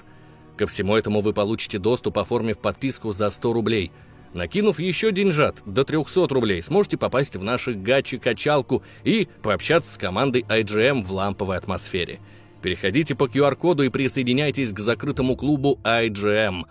Ко 0.57 0.67
всему 0.67 0.97
этому 0.97 1.21
вы 1.21 1.33
получите 1.33 1.79
доступ, 1.79 2.19
оформив 2.19 2.59
подписку 2.59 3.13
за 3.13 3.31
100 3.31 3.53
рублей. 3.53 3.93
Накинув 4.35 4.79
еще 4.79 5.11
деньжат 5.11 5.63
до 5.65 5.85
300 5.85 6.29
рублей, 6.29 6.63
сможете 6.63 6.99
попасть 6.99 7.37
в 7.37 7.43
наши 7.43 7.73
гачи-качалку 7.73 8.83
и 9.05 9.29
пообщаться 9.43 9.93
с 9.93 9.99
командой 9.99 10.45
IGM 10.49 11.03
в 11.03 11.13
ламповой 11.13 11.57
атмосфере. 11.57 12.21
Переходите 12.63 13.15
по 13.15 13.25
QR-коду 13.25 13.85
и 13.85 13.89
присоединяйтесь 13.89 14.73
к 14.73 14.81
закрытому 14.81 15.37
клубу 15.37 15.81
IGM. 15.83 16.65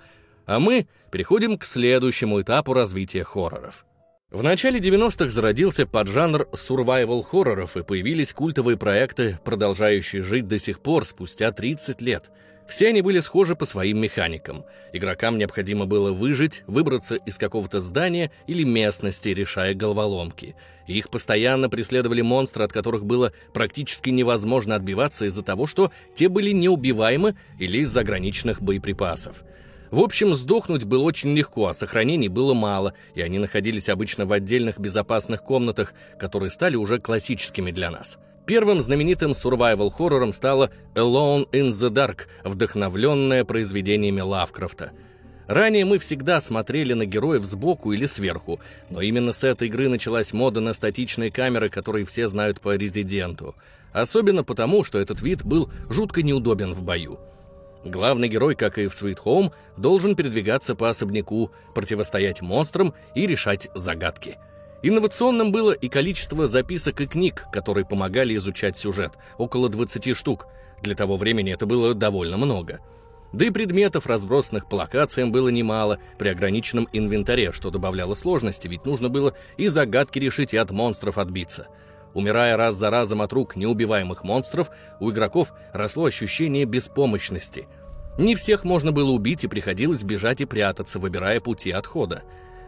А 0.46 0.60
мы 0.60 0.88
переходим 1.12 1.58
к 1.58 1.66
следующему 1.66 2.42
этапу 2.42 2.74
развития 2.74 3.24
хорроров. 3.24 3.86
В 4.30 4.44
начале 4.44 4.80
90-х 4.80 5.30
зародился 5.30 5.88
поджанр 5.88 6.48
сурвайвал-хорроров 6.54 7.78
и 7.78 7.84
появились 7.84 8.34
культовые 8.34 8.78
проекты, 8.78 9.40
продолжающие 9.46 10.22
жить 10.22 10.48
до 10.48 10.60
сих 10.60 10.82
пор, 10.82 11.06
спустя 11.06 11.52
30 11.52 12.02
лет– 12.02 12.30
Все 12.68 12.90
они 12.90 13.02
были 13.02 13.22
схожи 13.22 13.56
по 13.56 13.66
своим 13.66 14.00
механикам. 14.00 14.66
Игрокам 14.92 15.38
необходимо 15.38 15.86
было 15.86 16.12
выжить, 16.12 16.64
выбраться 16.68 17.16
из 17.16 17.38
какого-то 17.38 17.80
здания 17.80 18.30
или 18.46 18.64
местности, 18.64 19.30
решая 19.30 19.74
головоломки. 19.74 20.56
их 20.86 21.10
постоянно 21.10 21.70
преследовали 21.70 22.22
монстры, 22.22 22.64
от 22.64 22.74
которых 22.74 23.06
было 23.06 23.32
практически 23.54 24.10
невозможно 24.10 24.76
отбиваться 24.76 25.26
из-за 25.26 25.44
того, 25.44 25.66
что 25.66 25.92
те 26.14 26.30
были 26.30 26.52
неубиваемы 26.52 27.36
или 27.58 27.80
из 27.80 27.90
заграничных 27.90 28.62
боеприпасов. 28.62 29.44
В 29.90 30.02
общем, 30.02 30.36
сдохнуть 30.36 30.84
было 30.84 31.04
очень 31.04 31.36
легко, 31.36 31.68
а 31.68 31.74
сохранений 31.74 32.28
было 32.28 32.54
мало, 32.54 32.94
и 33.16 33.22
они 33.22 33.40
находились 33.40 33.88
обычно 33.88 34.26
в 34.26 34.34
отдельных 34.34 34.80
безопасных 34.80 35.44
комнатах, 35.44 35.94
которые 36.20 36.50
стали 36.50 36.76
уже 36.76 37.00
классическими 37.00 37.72
для 37.72 37.92
нас. 37.92 38.18
Первым 38.48 38.80
знаменитым 38.80 39.32
survival-хоррором 39.32 40.32
стало 40.32 40.72
«Alone 40.96 41.50
in 41.52 41.68
the 41.68 41.90
Dark», 41.90 42.28
вдохновленное 42.46 43.44
произведениями 43.44 44.22
Лавкрафта. 44.22 44.92
Ранее 45.48 45.84
мы 45.84 45.98
всегда 45.98 46.40
смотрели 46.40 46.94
на 46.94 47.06
героев 47.06 47.44
сбоку 47.44 47.92
или 47.92 48.06
сверху, 48.06 48.62
но 48.90 49.02
именно 49.02 49.34
с 49.34 49.44
этой 49.44 49.68
игры 49.68 49.90
началась 49.90 50.32
мода 50.32 50.62
на 50.62 50.72
статичные 50.72 51.30
камеры, 51.30 51.68
которые 51.68 52.06
все 52.06 52.30
знают 52.30 52.62
по 52.62 52.74
«Резиденту». 52.78 53.54
Особенно 53.92 54.46
потому, 54.46 54.86
что 54.86 54.98
этот 54.98 55.22
вид 55.22 55.44
был 55.44 55.70
жутко 55.90 56.24
неудобен 56.24 56.74
в 56.74 56.84
бою. 56.84 57.20
Главный 57.84 58.30
герой, 58.30 58.56
как 58.56 58.78
и 58.78 58.88
в 58.88 58.94
Sweet 58.94 59.18
Home, 59.26 59.52
должен 59.76 60.16
передвигаться 60.16 60.74
по 60.74 60.90
особняку, 60.90 61.52
противостоять 61.76 62.42
монстрам 62.42 62.94
и 63.14 63.28
решать 63.28 63.68
загадки. 63.76 64.38
Инновационным 64.84 65.52
было 65.52 65.72
и 65.72 65.90
количество 65.90 66.48
записок 66.48 67.02
и 67.02 67.08
книг, 67.08 67.46
которые 67.52 67.86
помогали 67.86 68.36
изучать 68.36 68.78
сюжет, 68.78 69.14
около 69.38 69.70
20 69.70 70.16
штук. 70.16 70.48
Для 70.84 70.96
того 70.96 71.18
времени 71.18 71.52
это 71.52 71.66
было 71.66 71.94
довольно 71.94 72.38
много. 72.38 72.80
Да 73.34 73.46
и 73.46 73.50
предметов, 73.50 74.06
разбросанных 74.06 74.70
по 74.70 74.76
локациям, 74.76 75.32
было 75.32 75.50
немало 75.50 76.00
при 76.18 76.30
ограниченном 76.30 76.88
инвентаре, 76.94 77.52
что 77.52 77.72
добавляло 77.72 78.16
сложности, 78.16 78.68
ведь 78.68 78.86
нужно 78.86 79.10
было 79.10 79.34
и 79.58 79.68
загадки 79.68 80.20
решить, 80.20 80.54
и 80.54 80.58
от 80.58 80.72
монстров 80.72 81.18
отбиться. 81.18 81.68
Умирая 82.14 82.56
раз 82.56 82.76
за 82.76 82.90
разом 82.90 83.22
от 83.22 83.34
рук 83.34 83.56
неубиваемых 83.56 84.24
монстров, 84.24 84.70
у 85.00 85.12
игроков 85.12 85.52
росло 85.74 86.06
ощущение 86.06 86.66
беспомощности. 86.66 87.68
Не 88.18 88.34
всех 88.36 88.64
можно 88.64 88.92
было 88.92 89.12
убить, 89.12 89.44
и 89.44 89.48
приходилось 89.48 90.04
бежать 90.04 90.42
и 90.42 90.46
прятаться, 90.46 90.98
выбирая 90.98 91.40
пути 91.40 91.72
отхода. 91.72 92.24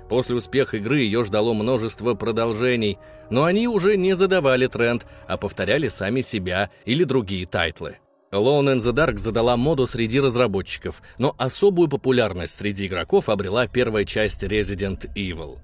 После 0.09 0.35
успеха 0.35 0.77
игры 0.77 0.97
ее 0.99 1.23
ждало 1.23 1.53
множество 1.53 2.15
продолжений, 2.15 2.97
но 3.29 3.43
они 3.43 3.67
уже 3.67 3.95
не 3.95 4.15
задавали 4.15 4.65
тренд, 4.65 5.05
а 5.27 5.37
повторяли 5.37 5.87
сами 5.87 6.21
себя 6.21 6.71
или 6.83 7.03
другие 7.03 7.45
тайтлы. 7.45 7.97
Alone 8.31 8.75
in 8.75 8.77
the 8.77 8.91
Dark 8.91 9.17
задала 9.17 9.55
моду 9.55 9.87
среди 9.87 10.19
разработчиков, 10.19 11.01
но 11.19 11.35
особую 11.37 11.89
популярность 11.89 12.55
среди 12.55 12.87
игроков 12.87 13.29
обрела 13.29 13.67
первая 13.67 14.03
часть 14.03 14.43
Resident 14.43 15.11
Evil. 15.15 15.59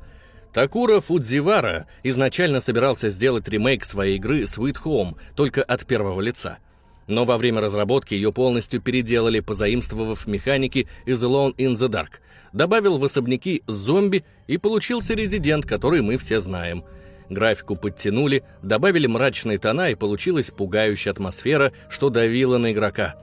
Токуро 0.53 1.01
Фудзивара 1.01 1.87
изначально 2.03 2.59
собирался 2.59 3.09
сделать 3.09 3.47
ремейк 3.49 3.83
своей 3.83 4.15
игры 4.15 4.43
Sweet 4.43 4.77
Home, 4.85 5.15
только 5.35 5.63
от 5.63 5.85
первого 5.85 6.21
лица. 6.21 6.59
Но 7.07 7.23
во 7.23 7.37
время 7.37 7.61
разработки 7.61 8.13
ее 8.13 8.31
полностью 8.31 8.81
переделали, 8.81 9.39
позаимствовав 9.39 10.25
механики 10.25 10.87
из 11.05 11.23
Alone 11.23 11.55
in 11.55 11.73
the 11.73 11.87
Dark. 11.87 12.19
Добавил 12.51 12.97
в 12.97 13.03
особняки 13.03 13.63
зомби 13.67 14.23
и 14.47 14.57
получился 14.57 15.13
резидент, 15.13 15.65
который 15.65 16.01
мы 16.01 16.17
все 16.17 16.39
знаем. 16.39 16.83
Графику 17.29 17.75
подтянули, 17.75 18.43
добавили 18.61 19.07
мрачные 19.07 19.57
тона 19.57 19.91
и 19.91 19.95
получилась 19.95 20.51
пугающая 20.51 21.11
атмосфера, 21.11 21.73
что 21.89 22.09
давило 22.09 22.57
на 22.57 22.71
игрока. 22.71 23.15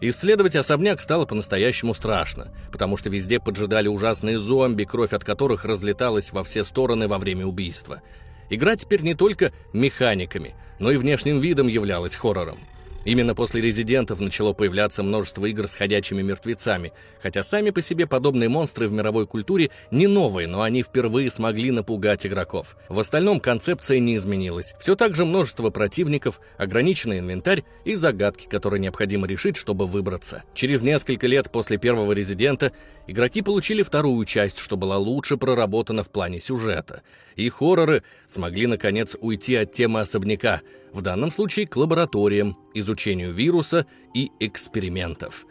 Исследовать 0.00 0.56
особняк 0.56 1.00
стало 1.00 1.26
по-настоящему 1.26 1.94
страшно, 1.94 2.52
потому 2.72 2.96
что 2.96 3.08
везде 3.08 3.38
поджидали 3.38 3.88
ужасные 3.88 4.38
зомби, 4.38 4.84
кровь 4.84 5.12
от 5.12 5.24
которых 5.24 5.64
разлеталась 5.64 6.32
во 6.32 6.42
все 6.42 6.64
стороны 6.64 7.06
во 7.06 7.18
время 7.18 7.46
убийства. 7.46 8.02
Игра 8.50 8.74
теперь 8.76 9.02
не 9.02 9.14
только 9.14 9.52
механиками, 9.72 10.54
но 10.78 10.90
и 10.90 10.96
внешним 10.96 11.38
видом 11.38 11.68
являлась 11.68 12.16
хоррором. 12.16 12.58
Именно 13.04 13.34
после 13.34 13.60
«Резидентов» 13.60 14.20
начало 14.20 14.52
появляться 14.52 15.02
множество 15.02 15.46
игр 15.46 15.66
с 15.66 15.74
ходячими 15.74 16.22
мертвецами, 16.22 16.92
хотя 17.20 17.42
сами 17.42 17.70
по 17.70 17.82
себе 17.82 18.06
подобные 18.06 18.48
монстры 18.48 18.86
в 18.86 18.92
мировой 18.92 19.26
культуре 19.26 19.70
не 19.90 20.06
новые, 20.06 20.46
но 20.46 20.62
они 20.62 20.82
впервые 20.82 21.28
смогли 21.28 21.72
напугать 21.72 22.24
игроков. 22.26 22.76
В 22.88 23.00
остальном 23.00 23.40
концепция 23.40 23.98
не 23.98 24.16
изменилась. 24.16 24.74
Все 24.78 24.94
так 24.94 25.16
же 25.16 25.24
множество 25.24 25.70
противников, 25.70 26.40
ограниченный 26.58 27.18
инвентарь 27.18 27.64
и 27.84 27.96
загадки, 27.96 28.46
которые 28.46 28.78
необходимо 28.78 29.26
решить, 29.26 29.56
чтобы 29.56 29.86
выбраться. 29.86 30.44
Через 30.54 30.82
несколько 30.82 31.26
лет 31.26 31.50
после 31.50 31.78
первого 31.78 32.12
«Резидента» 32.12 32.72
игроки 33.08 33.42
получили 33.42 33.82
вторую 33.82 34.24
часть, 34.26 34.58
что 34.58 34.76
была 34.76 34.96
лучше 34.96 35.36
проработана 35.36 36.04
в 36.04 36.10
плане 36.10 36.40
сюжета. 36.40 37.02
И 37.34 37.48
хорроры 37.48 38.04
смогли, 38.26 38.68
наконец, 38.68 39.16
уйти 39.20 39.56
от 39.56 39.72
темы 39.72 40.00
особняка— 40.00 40.60
в 40.92 41.00
данном 41.00 41.32
случае 41.32 41.66
к 41.66 41.76
лабораториям, 41.76 42.56
изучению 42.74 43.32
вируса 43.32 43.86
и 44.14 44.30
экспериментов. 44.40 45.46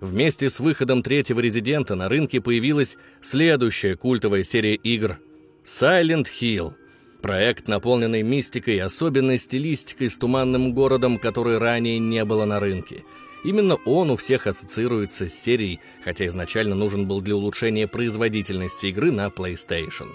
Вместе 0.00 0.50
с 0.50 0.58
выходом 0.58 1.02
третьего 1.02 1.40
резидента 1.40 1.94
на 1.94 2.08
рынке 2.08 2.40
появилась 2.40 2.96
следующая 3.20 3.96
культовая 3.96 4.42
серия 4.42 4.74
игр 4.74 5.18
Silent 5.64 6.26
Hill. 6.40 6.74
Проект, 7.22 7.68
наполненный 7.68 8.22
мистикой 8.22 8.76
и 8.76 8.80
особенной 8.80 9.38
стилистикой 9.38 10.10
с 10.10 10.18
туманным 10.18 10.74
городом, 10.74 11.18
который 11.18 11.58
ранее 11.58 12.00
не 12.00 12.24
было 12.24 12.46
на 12.46 12.58
рынке. 12.58 13.04
Именно 13.44 13.76
он 13.84 14.10
у 14.10 14.16
всех 14.16 14.48
ассоциируется 14.48 15.28
с 15.28 15.34
серией, 15.34 15.78
хотя 16.04 16.26
изначально 16.26 16.74
нужен 16.74 17.06
был 17.06 17.20
для 17.20 17.36
улучшения 17.36 17.86
производительности 17.86 18.86
игры 18.86 19.12
на 19.12 19.28
PlayStation. 19.28 20.08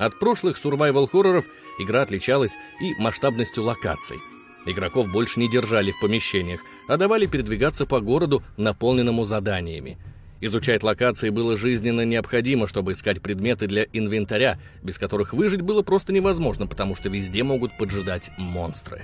От 0.00 0.18
прошлых 0.18 0.56
сурвайвал-хорроров 0.56 1.44
игра 1.78 2.00
отличалась 2.00 2.56
и 2.80 2.94
масштабностью 2.98 3.64
локаций. 3.64 4.16
Игроков 4.64 5.12
больше 5.12 5.38
не 5.38 5.48
держали 5.48 5.90
в 5.90 6.00
помещениях, 6.00 6.60
а 6.88 6.96
давали 6.96 7.26
передвигаться 7.26 7.84
по 7.84 8.00
городу, 8.00 8.42
наполненному 8.56 9.26
заданиями. 9.26 9.98
Изучать 10.40 10.82
локации 10.82 11.28
было 11.28 11.54
жизненно 11.54 12.06
необходимо, 12.06 12.66
чтобы 12.66 12.92
искать 12.92 13.20
предметы 13.20 13.66
для 13.66 13.82
инвентаря, 13.92 14.58
без 14.82 14.96
которых 14.96 15.34
выжить 15.34 15.60
было 15.60 15.82
просто 15.82 16.14
невозможно, 16.14 16.66
потому 16.66 16.96
что 16.96 17.10
везде 17.10 17.42
могут 17.42 17.76
поджидать 17.76 18.30
монстры. 18.38 19.02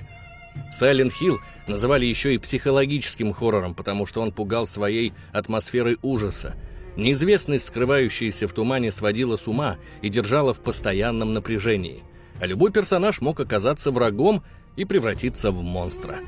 Silent 0.73 1.11
Hill 1.21 1.37
называли 1.67 2.07
еще 2.07 2.33
и 2.33 2.39
психологическим 2.39 3.33
хоррором, 3.33 3.75
потому 3.75 4.07
что 4.07 4.21
он 4.21 4.31
пугал 4.31 4.65
своей 4.65 5.13
атмосферой 5.31 5.99
ужаса. 6.01 6.55
Неизвестность, 6.97 7.67
скрывающаяся 7.67 8.47
в 8.47 8.53
тумане, 8.53 8.91
сводила 8.91 9.37
с 9.37 9.47
ума 9.47 9.77
и 10.01 10.09
держала 10.09 10.53
в 10.55 10.61
постоянном 10.61 11.33
напряжении. 11.33 12.03
А 12.41 12.47
любой 12.47 12.71
персонаж 12.71 13.21
мог 13.21 13.39
оказаться 13.39 13.91
врагом 13.91 14.43
и 14.75 14.83
превратиться 14.83 15.51
в 15.51 15.61
монстра. 15.61 16.19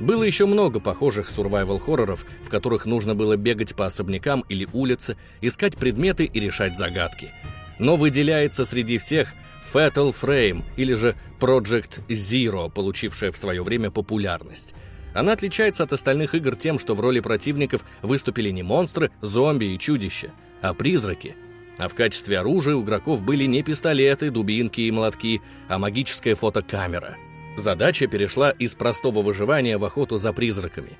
Было 0.00 0.22
еще 0.22 0.46
много 0.46 0.80
похожих 0.80 1.28
сурвайвал-хорроров, 1.28 2.24
в 2.42 2.48
которых 2.48 2.86
нужно 2.86 3.14
было 3.14 3.36
бегать 3.36 3.76
по 3.76 3.86
особнякам 3.86 4.44
или 4.48 4.66
улице, 4.72 5.16
искать 5.42 5.76
предметы 5.76 6.24
и 6.24 6.40
решать 6.40 6.76
загадки. 6.76 7.32
Но 7.78 7.96
выделяется 7.96 8.64
среди 8.64 8.98
всех 8.98 9.34
Fatal 9.72 10.14
Frame 10.18 10.64
или 10.76 10.94
же 10.94 11.16
Project 11.38 12.06
Zero, 12.08 12.70
получившая 12.70 13.30
в 13.30 13.36
свое 13.36 13.62
время 13.62 13.90
популярность. 13.90 14.74
Она 15.14 15.32
отличается 15.32 15.84
от 15.84 15.92
остальных 15.92 16.34
игр 16.34 16.56
тем, 16.56 16.78
что 16.78 16.94
в 16.94 17.00
роли 17.00 17.20
противников 17.20 17.84
выступили 18.02 18.50
не 18.50 18.62
монстры, 18.62 19.10
зомби 19.22 19.66
и 19.66 19.78
чудища, 19.78 20.32
а 20.60 20.74
призраки. 20.74 21.36
А 21.78 21.88
в 21.88 21.94
качестве 21.94 22.38
оружия 22.38 22.74
у 22.74 22.82
игроков 22.82 23.22
были 23.22 23.44
не 23.44 23.62
пистолеты, 23.62 24.30
дубинки 24.30 24.80
и 24.80 24.90
молотки, 24.90 25.40
а 25.68 25.78
магическая 25.78 26.34
фотокамера. 26.34 27.16
Задача 27.56 28.08
перешла 28.08 28.50
из 28.50 28.74
простого 28.74 29.22
выживания 29.22 29.78
в 29.78 29.84
охоту 29.84 30.16
за 30.16 30.32
призраками. 30.32 30.98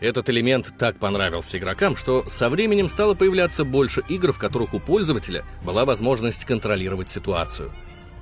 Этот 0.00 0.30
элемент 0.30 0.72
так 0.78 0.96
понравился 0.98 1.58
игрокам, 1.58 1.96
что 1.96 2.24
со 2.28 2.48
временем 2.48 2.88
стало 2.88 3.14
появляться 3.14 3.64
больше 3.64 4.02
игр, 4.08 4.32
в 4.32 4.38
которых 4.38 4.74
у 4.74 4.78
пользователя 4.78 5.44
была 5.64 5.84
возможность 5.84 6.44
контролировать 6.44 7.10
ситуацию. 7.10 7.72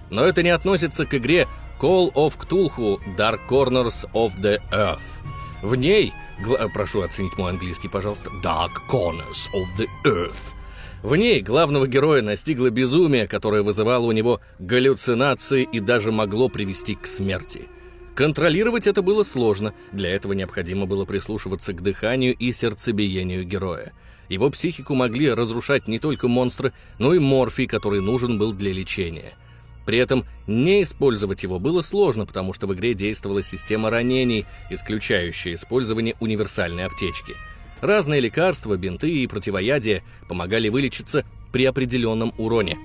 Но 0.08 0.24
это 0.24 0.42
не 0.42 0.50
относится 0.50 1.04
к 1.04 1.14
игре 1.14 1.46
Call 1.78 2.10
of 2.14 2.38
Cthulhu 2.38 2.98
Dark 3.18 3.40
Corners 3.50 4.08
of 4.14 4.40
the 4.40 4.62
Earth. 4.72 5.20
В 5.62 5.74
ней, 5.74 6.14
гла- 6.42 6.68
прошу 6.68 7.02
оценить 7.02 7.36
мой 7.36 7.50
английский, 7.50 7.88
пожалуйста, 7.88 8.30
Dark 8.42 8.72
Corners 8.90 9.50
of 9.52 9.66
the 9.76 9.86
Earth. 10.06 10.54
В 11.02 11.14
ней 11.16 11.42
главного 11.42 11.86
героя 11.86 12.22
настигло 12.22 12.70
безумие, 12.70 13.28
которое 13.28 13.62
вызывало 13.62 14.06
у 14.06 14.12
него 14.12 14.40
галлюцинации 14.58 15.68
и 15.70 15.80
даже 15.80 16.12
могло 16.12 16.48
привести 16.48 16.94
к 16.94 17.06
смерти. 17.06 17.68
Контролировать 18.14 18.86
это 18.86 19.02
было 19.02 19.22
сложно, 19.22 19.74
для 19.92 20.08
этого 20.08 20.32
необходимо 20.32 20.86
было 20.86 21.04
прислушиваться 21.04 21.74
к 21.74 21.82
дыханию 21.82 22.34
и 22.34 22.52
сердцебиению 22.52 23.44
героя. 23.44 23.92
Его 24.30 24.48
психику 24.48 24.94
могли 24.94 25.30
разрушать 25.30 25.88
не 25.88 25.98
только 25.98 26.26
монстры, 26.26 26.72
но 26.98 27.12
и 27.12 27.18
морфий, 27.18 27.66
который 27.66 28.00
нужен 28.00 28.38
был 28.38 28.54
для 28.54 28.72
лечения– 28.72 29.34
При 29.86 29.98
этом 29.98 30.26
не 30.48 30.82
использовать 30.82 31.44
его 31.44 31.60
было 31.60 31.80
сложно, 31.80 32.26
потому 32.26 32.52
что 32.52 32.66
в 32.66 32.74
игре 32.74 32.92
действовала 32.92 33.42
система 33.42 33.88
ранений, 33.88 34.44
исключающая 34.68 35.54
использование 35.54 36.16
универсальной 36.20 36.84
аптечки. 36.84 37.34
Разные 37.80 38.20
лекарства, 38.20 38.76
бинты 38.76 39.10
и 39.10 39.26
противоядия 39.26 40.02
помогали 40.28 40.68
вылечиться 40.68 41.24
при 41.52 41.64
определенном 41.64 42.34
уроне. 42.36 42.76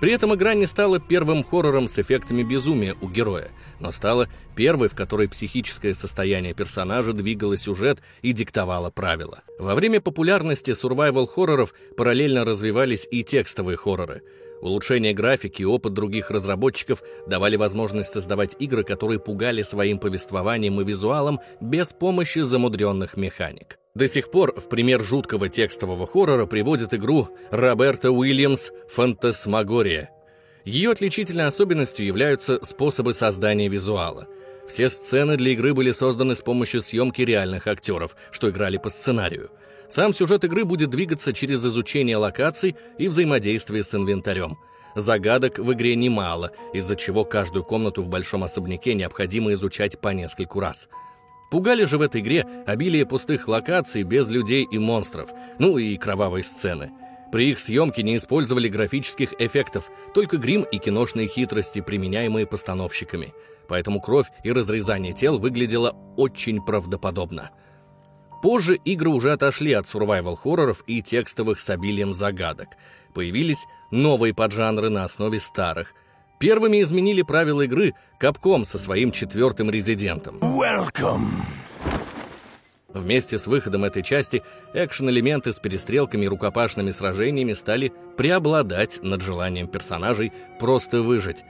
При 0.00 0.12
этом 0.12 0.34
игра 0.34 0.54
не 0.54 0.66
стала 0.66 0.98
первым 0.98 1.44
хоррором 1.44 1.86
с 1.86 1.98
эффектами 1.98 2.42
безумия 2.42 2.96
у 3.00 3.08
героя, 3.08 3.50
но 3.78 3.92
стала 3.92 4.28
первой, 4.56 4.88
в 4.88 4.94
которой 4.94 5.28
психическое 5.28 5.94
состояние 5.94 6.54
персонажа 6.54 7.12
двигало 7.12 7.56
сюжет 7.56 8.00
и 8.22 8.32
диктовало 8.32 8.90
правила. 8.90 9.42
Во 9.60 9.76
время 9.76 10.00
популярности 10.00 10.70
survival-хорроров 10.72 11.72
параллельно 11.96 12.44
развивались 12.44 13.06
и 13.08 13.22
текстовые 13.22 13.76
хорроры— 13.76 14.22
Улучшение 14.62 15.12
графики 15.12 15.62
и 15.62 15.64
опыт 15.64 15.92
других 15.92 16.30
разработчиков 16.30 17.02
давали 17.26 17.56
возможность 17.56 18.12
создавать 18.12 18.54
игры, 18.60 18.84
которые 18.84 19.18
пугали 19.18 19.62
своим 19.62 19.98
повествованием 19.98 20.80
и 20.80 20.84
визуалом 20.84 21.40
без 21.60 21.92
помощи 21.92 22.38
замудренных 22.38 23.16
механик. 23.16 23.76
До 23.96 24.06
сих 24.06 24.30
пор 24.30 24.54
в 24.58 24.68
пример 24.68 25.02
жуткого 25.02 25.48
текстового 25.48 26.06
хоррора 26.06 26.46
приводит 26.46 26.94
игру 26.94 27.28
Роберта 27.50 28.12
Уильямс 28.12 28.70
«Фантасмагория». 28.88 30.10
Ее 30.64 30.92
отличительной 30.92 31.46
особенностью 31.46 32.06
являются 32.06 32.64
способы 32.64 33.14
создания 33.14 33.66
визуала. 33.66 34.28
Все 34.68 34.88
сцены 34.90 35.36
для 35.36 35.50
игры 35.50 35.74
были 35.74 35.90
созданы 35.90 36.36
с 36.36 36.40
помощью 36.40 36.82
съемки 36.82 37.22
реальных 37.22 37.66
актеров, 37.66 38.14
что 38.30 38.48
играли 38.48 38.76
по 38.76 38.90
сценарию– 38.90 39.50
сам 39.92 40.14
сюжет 40.14 40.42
игры 40.44 40.64
будет 40.64 40.88
двигаться 40.88 41.34
через 41.34 41.66
изучение 41.66 42.16
локаций 42.16 42.76
и 42.96 43.08
взаимодействие 43.08 43.84
с 43.84 43.94
инвентарем. 43.94 44.58
Загадок 44.94 45.58
в 45.58 45.70
игре 45.74 45.96
немало, 45.96 46.52
из-за 46.72 46.96
чего 46.96 47.26
каждую 47.26 47.62
комнату 47.62 48.02
в 48.02 48.08
большом 48.08 48.42
особняке 48.42 48.94
необходимо 48.94 49.52
изучать 49.52 50.00
по 50.00 50.08
нескольку 50.08 50.60
раз. 50.60 50.88
Пугали 51.50 51.84
же 51.84 51.98
в 51.98 52.00
этой 52.00 52.22
игре 52.22 52.46
обилие 52.66 53.04
пустых 53.04 53.48
локаций 53.48 54.02
без 54.02 54.30
людей 54.30 54.66
и 54.70 54.78
монстров, 54.78 55.28
ну 55.58 55.76
и 55.76 55.98
кровавые 55.98 56.42
сцены. 56.42 56.90
При 57.30 57.50
их 57.50 57.58
съемке 57.58 58.02
не 58.02 58.16
использовали 58.16 58.68
графических 58.68 59.34
эффектов, 59.38 59.90
только 60.14 60.38
грим 60.38 60.62
и 60.62 60.78
киношные 60.78 61.28
хитрости, 61.28 61.82
применяемые 61.82 62.46
постановщиками. 62.46 63.34
Поэтому 63.68 64.00
кровь 64.00 64.28
и 64.42 64.52
разрезание 64.52 65.12
тел 65.12 65.38
выглядело 65.38 65.94
очень 66.16 66.64
правдоподобно. 66.64 67.50
Позже 68.42 68.74
игры 68.84 69.08
уже 69.08 69.30
отошли 69.30 69.72
от 69.72 69.86
сурвайвал-хорроров 69.86 70.82
и 70.88 71.00
текстовых 71.00 71.60
с 71.60 71.70
обилием 71.70 72.12
загадок. 72.12 72.70
Появились 73.14 73.66
новые 73.92 74.34
поджанры 74.34 74.90
на 74.90 75.04
основе 75.04 75.38
старых. 75.38 75.94
Первыми 76.40 76.82
изменили 76.82 77.22
правила 77.22 77.62
игры 77.62 77.94
Capcom 78.20 78.64
со 78.64 78.80
своим 78.80 79.12
четвертым 79.12 79.70
резидентом. 79.70 80.38
Welcome. 80.40 81.28
Вместе 82.88 83.38
с 83.38 83.46
выходом 83.46 83.84
этой 83.84 84.02
части 84.02 84.42
экшен-элементы 84.74 85.52
с 85.52 85.60
перестрелками 85.60 86.24
и 86.24 86.28
рукопашными 86.28 86.90
сражениями 86.90 87.52
стали 87.52 87.92
преобладать 88.16 88.98
над 89.02 89.22
желанием 89.22 89.68
персонажей 89.68 90.32
просто 90.58 91.00
выжить. 91.00 91.44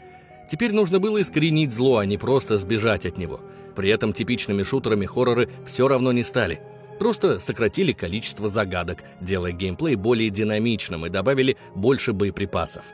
Теперь 0.46 0.74
нужно 0.74 1.00
было 1.00 1.22
искоренить 1.22 1.72
зло, 1.72 1.96
а 1.96 2.04
не 2.04 2.18
просто 2.18 2.58
сбежать 2.58 3.06
от 3.06 3.16
него. 3.16 3.40
При 3.74 3.88
этом 3.88 4.12
типичными 4.12 4.62
шутерами 4.62 5.06
хорроры 5.06 5.48
все 5.64 5.88
равно 5.88 6.12
не 6.12 6.22
стали– 6.22 6.60
Просто 7.02 7.40
сократили 7.40 7.90
количество 7.90 8.48
загадок, 8.48 9.02
делая 9.20 9.50
геймплей 9.50 9.96
более 9.96 10.30
динамичным 10.30 11.04
и 11.04 11.08
добавили 11.08 11.56
больше 11.74 12.12
боеприпасов. 12.12 12.84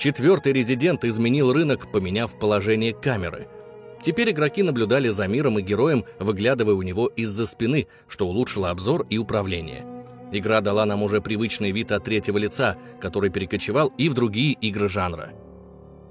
Четвертый 0.00 0.52
резидент 0.52 1.04
изменил 1.04 1.52
рынок, 1.52 1.92
поменяв 1.92 2.36
положение 2.40 2.92
камеры. 2.92 3.46
Теперь 4.02 4.32
игроки 4.32 4.64
наблюдали 4.64 5.10
за 5.10 5.28
миром 5.28 5.60
и 5.60 5.62
героем, 5.62 6.04
выглядывая 6.18 6.74
у 6.74 6.82
него 6.82 7.06
из-за 7.06 7.46
спины, 7.46 7.86
что 8.08 8.26
улучшило 8.26 8.70
обзор 8.70 9.06
и 9.10 9.16
управление. 9.16 9.86
Игра 10.32 10.60
дала 10.60 10.84
нам 10.84 11.04
уже 11.04 11.20
привычный 11.20 11.70
вид 11.70 11.92
от 11.92 12.02
третьего 12.02 12.36
лица, 12.36 12.78
который 13.00 13.30
перекочевал 13.30 13.92
и 13.96 14.08
в 14.08 14.14
другие 14.14 14.54
игры 14.54 14.88
жанра. 14.88 15.30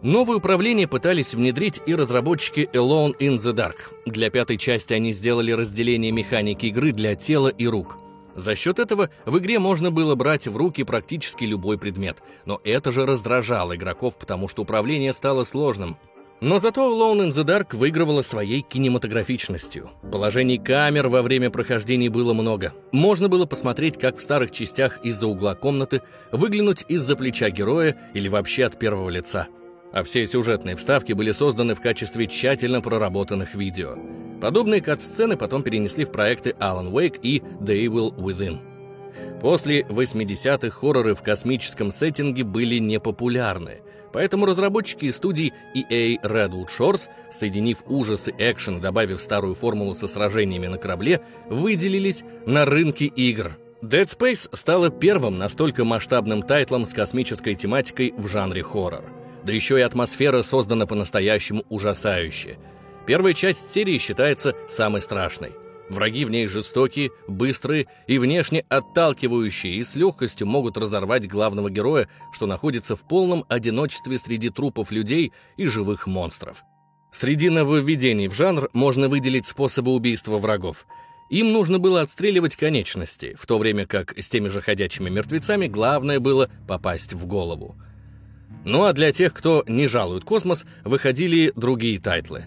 Новое 0.01 0.37
управление 0.37 0.87
пытались 0.87 1.33
внедрить 1.33 1.81
и 1.85 1.93
разработчики 1.93 2.69
Alone 2.71 3.17
in 3.19 3.35
the 3.35 3.53
Dark. 3.53 3.93
Для 4.05 4.29
пятой 4.29 4.57
части 4.57 4.93
они 4.93 5.11
сделали 5.11 5.51
разделение 5.51 6.13
механики 6.13 6.67
игры 6.67 6.93
для 6.93 7.15
тела 7.15 7.49
и 7.49 7.67
рук. 7.67 7.97
За 8.33 8.55
счет 8.55 8.79
этого 8.79 9.09
в 9.25 9.37
игре 9.39 9.59
можно 9.59 9.91
было 9.91 10.15
брать 10.15 10.47
в 10.47 10.55
руки 10.55 10.85
практически 10.85 11.43
любой 11.43 11.77
предмет, 11.77 12.23
но 12.45 12.61
это 12.63 12.93
же 12.93 13.05
раздражало 13.05 13.75
игроков, 13.75 14.17
потому 14.17 14.47
что 14.47 14.61
управление 14.61 15.11
стало 15.11 15.43
сложным. 15.43 15.97
Но 16.39 16.59
зато 16.59 16.81
Alone 16.81 17.27
in 17.27 17.29
the 17.31 17.43
Dark 17.43 17.75
выигрывала 17.75 18.21
своей 18.21 18.61
кинематографичностью. 18.61 19.89
Положений 20.09 20.59
камер 20.59 21.09
во 21.09 21.21
время 21.21 21.49
прохождения 21.49 22.09
было 22.09 22.33
много. 22.33 22.73
Можно 22.93 23.27
было 23.27 23.45
посмотреть, 23.45 23.99
как 23.99 24.15
в 24.15 24.21
старых 24.21 24.51
частях 24.51 25.03
из-за 25.03 25.27
угла 25.27 25.55
комнаты, 25.55 26.01
выглянуть 26.31 26.85
из-за 26.87 27.17
плеча 27.17 27.49
героя 27.49 27.97
или 28.13 28.29
вообще 28.29 28.63
от 28.63 28.79
первого 28.79 29.09
лица– 29.09 29.49
а 29.91 30.03
все 30.03 30.25
сюжетные 30.27 30.75
вставки 30.75 31.13
были 31.13 31.31
созданы 31.31 31.75
в 31.75 31.81
качестве 31.81 32.27
тщательно 32.27 32.81
проработанных 32.81 33.55
видео. 33.55 33.97
Подобные 34.41 34.81
кат-сцены 34.81 35.35
потом 35.35 35.63
перенесли 35.63 36.05
в 36.05 36.11
проекты 36.11 36.55
Alan 36.59 36.91
Wake 36.91 37.19
и 37.21 37.39
The 37.59 37.85
Evil 37.85 38.15
Within. 38.15 38.59
После 39.41 39.81
80-х 39.81 40.69
хорроры 40.69 41.15
в 41.15 41.21
космическом 41.21 41.91
сеттинге 41.91 42.43
были 42.43 42.77
непопулярны, 42.77 43.81
поэтому 44.13 44.45
разработчики 44.45 45.05
из 45.05 45.17
студии 45.17 45.53
EA 45.75 46.17
Redwood 46.23 46.67
Shores, 46.67 47.09
соединив 47.31 47.83
ужас 47.87 48.27
и 48.27 48.33
экшен 48.37 48.79
добавив 48.81 49.21
старую 49.21 49.55
формулу 49.55 49.95
со 49.95 50.07
сражениями 50.07 50.67
на 50.67 50.77
корабле, 50.77 51.21
выделились 51.49 52.23
на 52.45 52.65
рынке 52.65 53.05
игр. 53.05 53.57
Dead 53.81 54.05
Space 54.05 54.49
стала 54.53 54.89
первым 54.89 55.37
настолько 55.37 55.85
масштабным 55.85 56.43
тайтлом 56.43 56.85
с 56.85 56.93
космической 56.93 57.55
тематикой 57.55 58.13
в 58.17 58.27
жанре 58.27 58.61
хоррор. 58.61 59.18
Да 59.49 59.55
еще 59.55 59.79
и 59.79 59.81
атмосфера 59.81 60.43
создана 60.43 60.85
по-настоящему 60.85 61.63
ужасающая. 61.69 62.59
Первая 63.07 63.33
часть 63.33 63.71
серии 63.71 63.97
считается 63.97 64.53
самой 64.67 65.01
страшной. 65.01 65.53
Враги 65.89 66.23
в 66.23 66.29
ней 66.29 66.45
жестокие, 66.45 67.09
быстрые 67.27 67.87
и 68.05 68.19
внешне 68.19 68.63
отталкивающие, 68.69 69.73
и 69.73 69.83
с 69.83 69.95
легкостью 69.95 70.45
могут 70.45 70.77
разорвать 70.77 71.27
главного 71.27 71.71
героя, 71.71 72.07
что 72.31 72.45
находится 72.45 72.95
в 72.95 73.07
полном 73.07 73.43
одиночестве 73.49 74.19
среди 74.19 74.51
трупов 74.51 74.91
людей 74.91 75.33
и 75.57 75.65
живых 75.65 76.05
монстров. 76.05 76.61
Среди 77.11 77.49
нововведений 77.49 78.27
в 78.27 78.35
жанр 78.35 78.69
можно 78.73 79.07
выделить 79.07 79.47
способы 79.47 79.93
убийства 79.93 80.37
врагов. 80.37 80.85
Им 81.31 81.53
нужно 81.53 81.79
было 81.79 82.01
отстреливать 82.01 82.55
конечности, 82.55 83.35
в 83.35 83.47
то 83.47 83.57
время 83.57 83.87
как 83.87 84.13
с 84.15 84.29
теми 84.29 84.49
же 84.49 84.61
ходячими 84.61 85.09
мертвецами 85.09 85.65
главное 85.65 86.19
было 86.19 86.51
попасть 86.67 87.13
в 87.13 87.25
голову. 87.25 87.75
Ну 88.65 88.83
а 88.83 88.93
для 88.93 89.11
тех, 89.11 89.33
кто 89.33 89.63
не 89.67 89.87
жалует 89.87 90.23
космос, 90.23 90.65
выходили 90.83 91.51
другие 91.55 91.99
тайтлы. 91.99 92.45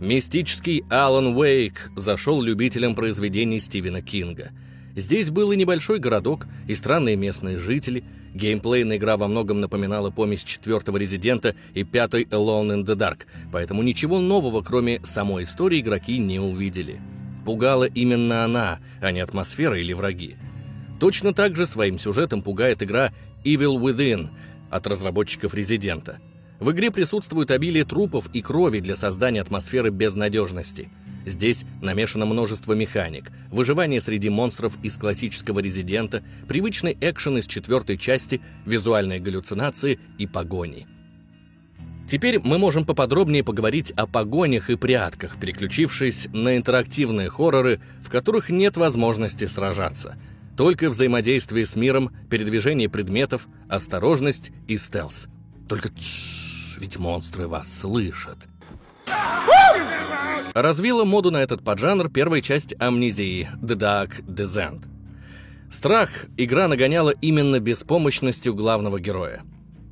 Мистический 0.00 0.84
Алан 0.90 1.36
Уэйк 1.36 1.92
зашел 1.94 2.42
любителям 2.42 2.94
произведений 2.94 3.60
Стивена 3.60 4.02
Кинга. 4.02 4.50
Здесь 4.96 5.30
был 5.30 5.52
и 5.52 5.56
небольшой 5.56 6.00
городок, 6.00 6.46
и 6.66 6.74
странные 6.74 7.16
местные 7.16 7.56
жители. 7.56 8.04
Геймплейно 8.34 8.96
игра 8.96 9.16
во 9.16 9.28
многом 9.28 9.60
напоминала 9.60 10.10
помесь 10.10 10.42
четвертого 10.42 10.96
Резидента 10.96 11.54
и 11.74 11.84
пятой 11.84 12.24
Alone 12.24 12.82
in 12.82 12.84
the 12.84 12.96
Dark, 12.96 13.20
поэтому 13.52 13.82
ничего 13.82 14.20
нового, 14.20 14.62
кроме 14.62 15.00
самой 15.04 15.44
истории, 15.44 15.80
игроки 15.80 16.18
не 16.18 16.40
увидели. 16.40 17.00
Пугала 17.44 17.84
именно 17.84 18.44
она, 18.44 18.80
а 19.00 19.12
не 19.12 19.20
атмосфера 19.20 19.78
или 19.78 19.92
враги. 19.92 20.36
Точно 20.98 21.32
так 21.32 21.56
же 21.56 21.66
своим 21.66 21.98
сюжетом 21.98 22.42
пугает 22.42 22.82
игра 22.82 23.12
Evil 23.44 23.80
Within— 23.80 24.28
от 24.72 24.86
разработчиков 24.86 25.54
«Резидента». 25.54 26.18
В 26.58 26.70
игре 26.70 26.90
присутствует 26.90 27.50
обилие 27.50 27.84
трупов 27.84 28.30
и 28.32 28.40
крови 28.40 28.80
для 28.80 28.96
создания 28.96 29.40
атмосферы 29.40 29.90
безнадежности. 29.90 30.90
Здесь 31.26 31.64
намешано 31.80 32.24
множество 32.24 32.72
механик, 32.72 33.30
выживание 33.50 34.00
среди 34.00 34.28
монстров 34.28 34.76
из 34.82 34.96
классического 34.96 35.58
«Резидента», 35.58 36.22
привычный 36.48 36.96
экшен 37.00 37.38
из 37.38 37.46
четвертой 37.46 37.96
части, 37.96 38.40
визуальные 38.64 39.20
галлюцинации 39.20 39.98
и 40.18 40.26
погони. 40.26 40.86
Теперь 42.06 42.38
мы 42.38 42.58
можем 42.58 42.84
поподробнее 42.84 43.42
поговорить 43.44 43.90
о 43.92 44.06
погонях 44.06 44.70
и 44.70 44.76
прятках, 44.76 45.38
переключившись 45.38 46.28
на 46.32 46.56
интерактивные 46.56 47.28
хорроры, 47.28 47.80
в 48.02 48.08
которых 48.08 48.50
нет 48.50 48.76
возможности 48.76 49.46
сражаться– 49.46 50.16
только 50.56 50.90
взаимодействие 50.90 51.66
с 51.66 51.76
миром, 51.76 52.10
передвижение 52.30 52.88
предметов, 52.88 53.48
осторожность 53.68 54.50
и 54.68 54.76
стелс. 54.76 55.28
Только 55.68 55.88
тш, 55.90 56.78
ведь 56.78 56.98
монстры 56.98 57.48
вас 57.48 57.72
слышат. 57.72 58.48
Развила 60.54 61.04
моду 61.04 61.30
на 61.30 61.38
этот 61.38 61.64
поджанр 61.64 62.10
первая 62.10 62.42
часть 62.42 62.74
амнезии 62.78 63.48
The 63.62 63.76
Dark 63.76 64.24
Descent. 64.26 64.84
Страх 65.70 66.26
игра 66.36 66.68
нагоняла 66.68 67.10
именно 67.10 67.58
беспомощностью 67.58 68.54
главного 68.54 69.00
героя. 69.00 69.42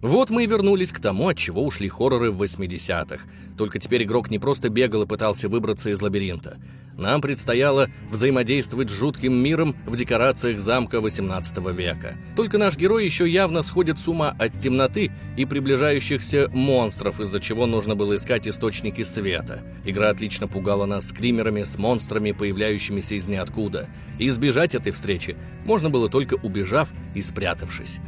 Вот 0.03 0.31
мы 0.31 0.45
и 0.45 0.47
вернулись 0.47 0.93
к 0.93 1.01
тому, 1.01 1.29
от 1.29 1.37
чего 1.37 1.65
ушли 1.65 1.89
хорроры 1.89 2.31
в 2.31 2.43
80-х. 2.43 3.23
Только 3.59 3.79
теперь 3.79 4.05
игрок 4.05 4.31
не 4.31 4.39
просто 4.39 4.71
бегал 4.71 5.03
и 5.03 5.07
пытался 5.07 5.49
выбраться 5.49 5.91
из 5.91 6.01
лабиринта. 6.01 6.59
Нам 6.97 7.21
предстояло 7.21 7.89
взаимодействовать 8.11 8.91
с 8.91 8.99
жутким 8.99 9.35
миром 9.35 9.77
в 9.87 9.97
декорациях 9.97 10.59
замка 10.59 11.01
18 11.01 11.59
века. 11.73 12.17
Только 12.37 12.59
наш 12.59 12.77
герой 12.77 13.05
еще 13.05 13.29
явно 13.29 13.63
сходит 13.63 13.99
с 13.99 14.09
ума 14.09 14.35
от 14.39 14.59
темноты 14.59 15.11
и 15.37 15.45
приближающихся 15.45 16.49
монстров, 16.53 17.21
из-за 17.21 17.41
чего 17.41 17.67
нужно 17.67 17.95
было 17.95 18.17
искать 18.17 18.49
источники 18.49 19.03
света. 19.03 19.63
Игра 19.85 20.11
отлично 20.11 20.49
пугала 20.49 20.87
нас 20.87 21.09
скримерами 21.09 21.63
с 21.63 21.79
монстрами, 21.79 22.33
появляющимися 22.33 23.15
из 23.17 23.29
ниоткуда. 23.29 23.89
И 24.19 24.29
избежать 24.29 24.75
этой 24.75 24.93
встречи 24.93 25.37
можно 25.65 25.91
было 25.91 26.09
только 26.09 26.35
убежав 26.35 26.91
и 27.15 27.23
спрятавшись. 27.23 28.01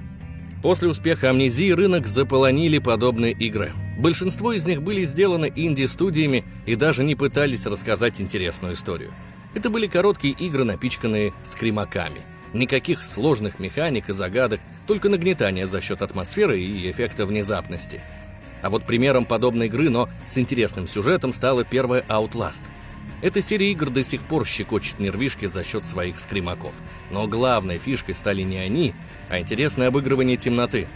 После 0.62 0.88
успеха 0.88 1.30
«Амнезии» 1.30 1.72
рынок 1.72 2.06
заполонили 2.06 2.78
подобные 2.78 3.32
игры. 3.32 3.72
Большинство 3.98 4.52
из 4.52 4.64
них 4.64 4.80
были 4.80 5.04
сделаны 5.04 5.52
инди-студиями 5.54 6.44
и 6.66 6.76
даже 6.76 7.02
не 7.02 7.16
пытались 7.16 7.66
рассказать 7.66 8.20
интересную 8.20 8.74
историю. 8.74 9.12
Это 9.54 9.70
были 9.70 9.88
короткие 9.88 10.34
игры, 10.34 10.62
напичканные 10.62 11.32
скримаками. 11.42 12.20
Никаких 12.52 13.02
сложных 13.04 13.58
механик 13.58 14.08
и 14.08 14.12
загадок, 14.12 14.60
только 14.86 15.08
нагнетание 15.08 15.66
за 15.66 15.80
счет 15.80 16.00
атмосферы 16.00 16.60
и 16.60 16.88
эффекта 16.88 17.26
внезапности. 17.26 18.00
А 18.62 18.70
вот 18.70 18.86
примером 18.86 19.24
подобной 19.24 19.66
игры, 19.66 19.90
но 19.90 20.08
с 20.24 20.38
интересным 20.38 20.86
сюжетом, 20.86 21.32
стала 21.32 21.64
первая 21.64 22.04
Outlast— 22.08 22.64
эта 23.22 23.40
серия 23.40 23.70
игр 23.70 23.88
до 23.88 24.02
сих 24.02 24.20
пор 24.22 24.44
щекочет 24.44 24.98
нервишки 24.98 25.46
за 25.46 25.64
счет 25.64 25.84
своих 25.84 26.20
скримаков. 26.20 26.74
Но 27.10 27.26
главной 27.26 27.78
фишкой 27.78 28.14
стали 28.14 28.42
не 28.42 28.58
они, 28.58 28.94
а 29.30 29.38
интересное 29.38 29.88
обыгрывание 29.88 30.36
темноты. 30.36 30.88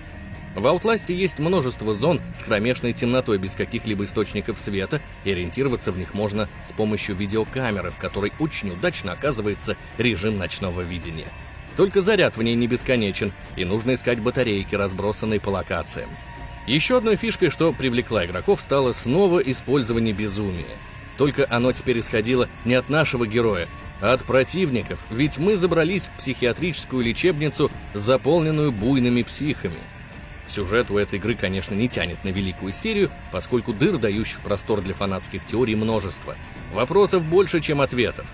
В 0.56 0.66
Outlast 0.66 1.12
есть 1.12 1.38
множество 1.38 1.94
зон 1.94 2.20
с 2.34 2.42
кромешной 2.42 2.94
темнотой 2.94 3.38
без 3.38 3.54
каких-либо 3.54 4.04
источников 4.04 4.58
света, 4.58 5.00
и 5.24 5.30
ориентироваться 5.30 5.92
в 5.92 5.98
них 5.98 6.14
можно 6.14 6.48
с 6.64 6.72
помощью 6.72 7.14
видеокамеры, 7.14 7.90
в 7.90 7.98
которой 7.98 8.32
очень 8.38 8.70
удачно 8.70 9.12
оказывается 9.12 9.76
режим 9.98 10.38
ночного 10.38 10.80
видения. 10.80 11.30
Только 11.76 12.00
заряд 12.00 12.38
в 12.38 12.42
ней 12.42 12.54
не 12.54 12.66
бесконечен, 12.66 13.34
и 13.56 13.66
нужно 13.66 13.94
искать 13.94 14.20
батарейки, 14.20 14.74
разбросанные 14.74 15.40
по 15.40 15.50
локациям. 15.50 16.08
Еще 16.66 16.96
одной 16.96 17.16
фишкой, 17.16 17.50
что 17.50 17.72
привлекла 17.72 18.24
игроков, 18.24 18.62
стало 18.62 18.92
снова 18.92 19.38
использование 19.40 20.14
безумия. 20.14 20.78
Только 21.16 21.46
оно 21.48 21.72
теперь 21.72 22.00
исходило 22.00 22.48
не 22.64 22.74
от 22.74 22.88
нашего 22.88 23.26
героя, 23.26 23.68
а 24.00 24.12
от 24.12 24.24
противников, 24.24 25.00
ведь 25.10 25.38
мы 25.38 25.56
забрались 25.56 26.06
в 26.06 26.12
психиатрическую 26.18 27.02
лечебницу, 27.02 27.70
заполненную 27.94 28.72
буйными 28.72 29.22
психами. 29.22 29.78
Сюжет 30.48 30.90
у 30.90 30.98
этой 30.98 31.18
игры, 31.18 31.34
конечно, 31.34 31.74
не 31.74 31.88
тянет 31.88 32.22
на 32.22 32.28
великую 32.28 32.72
серию, 32.72 33.10
поскольку 33.32 33.72
дыр, 33.72 33.98
дающих 33.98 34.40
простор 34.42 34.80
для 34.80 34.94
фанатских 34.94 35.44
теорий, 35.44 35.74
множество. 35.74 36.36
Вопросов 36.72 37.24
больше, 37.24 37.60
чем 37.60 37.80
ответов. 37.80 38.30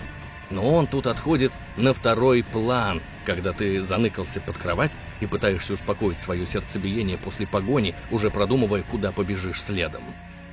Но 0.51 0.75
он 0.75 0.87
тут 0.87 1.07
отходит 1.07 1.53
на 1.79 1.95
второй 1.95 2.45
план, 2.45 3.01
когда 3.25 3.55
ты 3.55 3.81
заныкался 3.81 4.40
под 4.42 4.59
кровать 4.59 4.97
и 5.21 5.27
пытаешься 5.27 5.73
успокоить 5.73 6.18
свое 6.18 6.45
сердцебиение 6.45 7.16
после 7.16 7.47
погони, 7.47 7.95
уже 8.11 8.29
продумывая, 8.31 8.83
куда 8.83 9.12
побежишь 9.12 9.62
следом. 9.62 10.03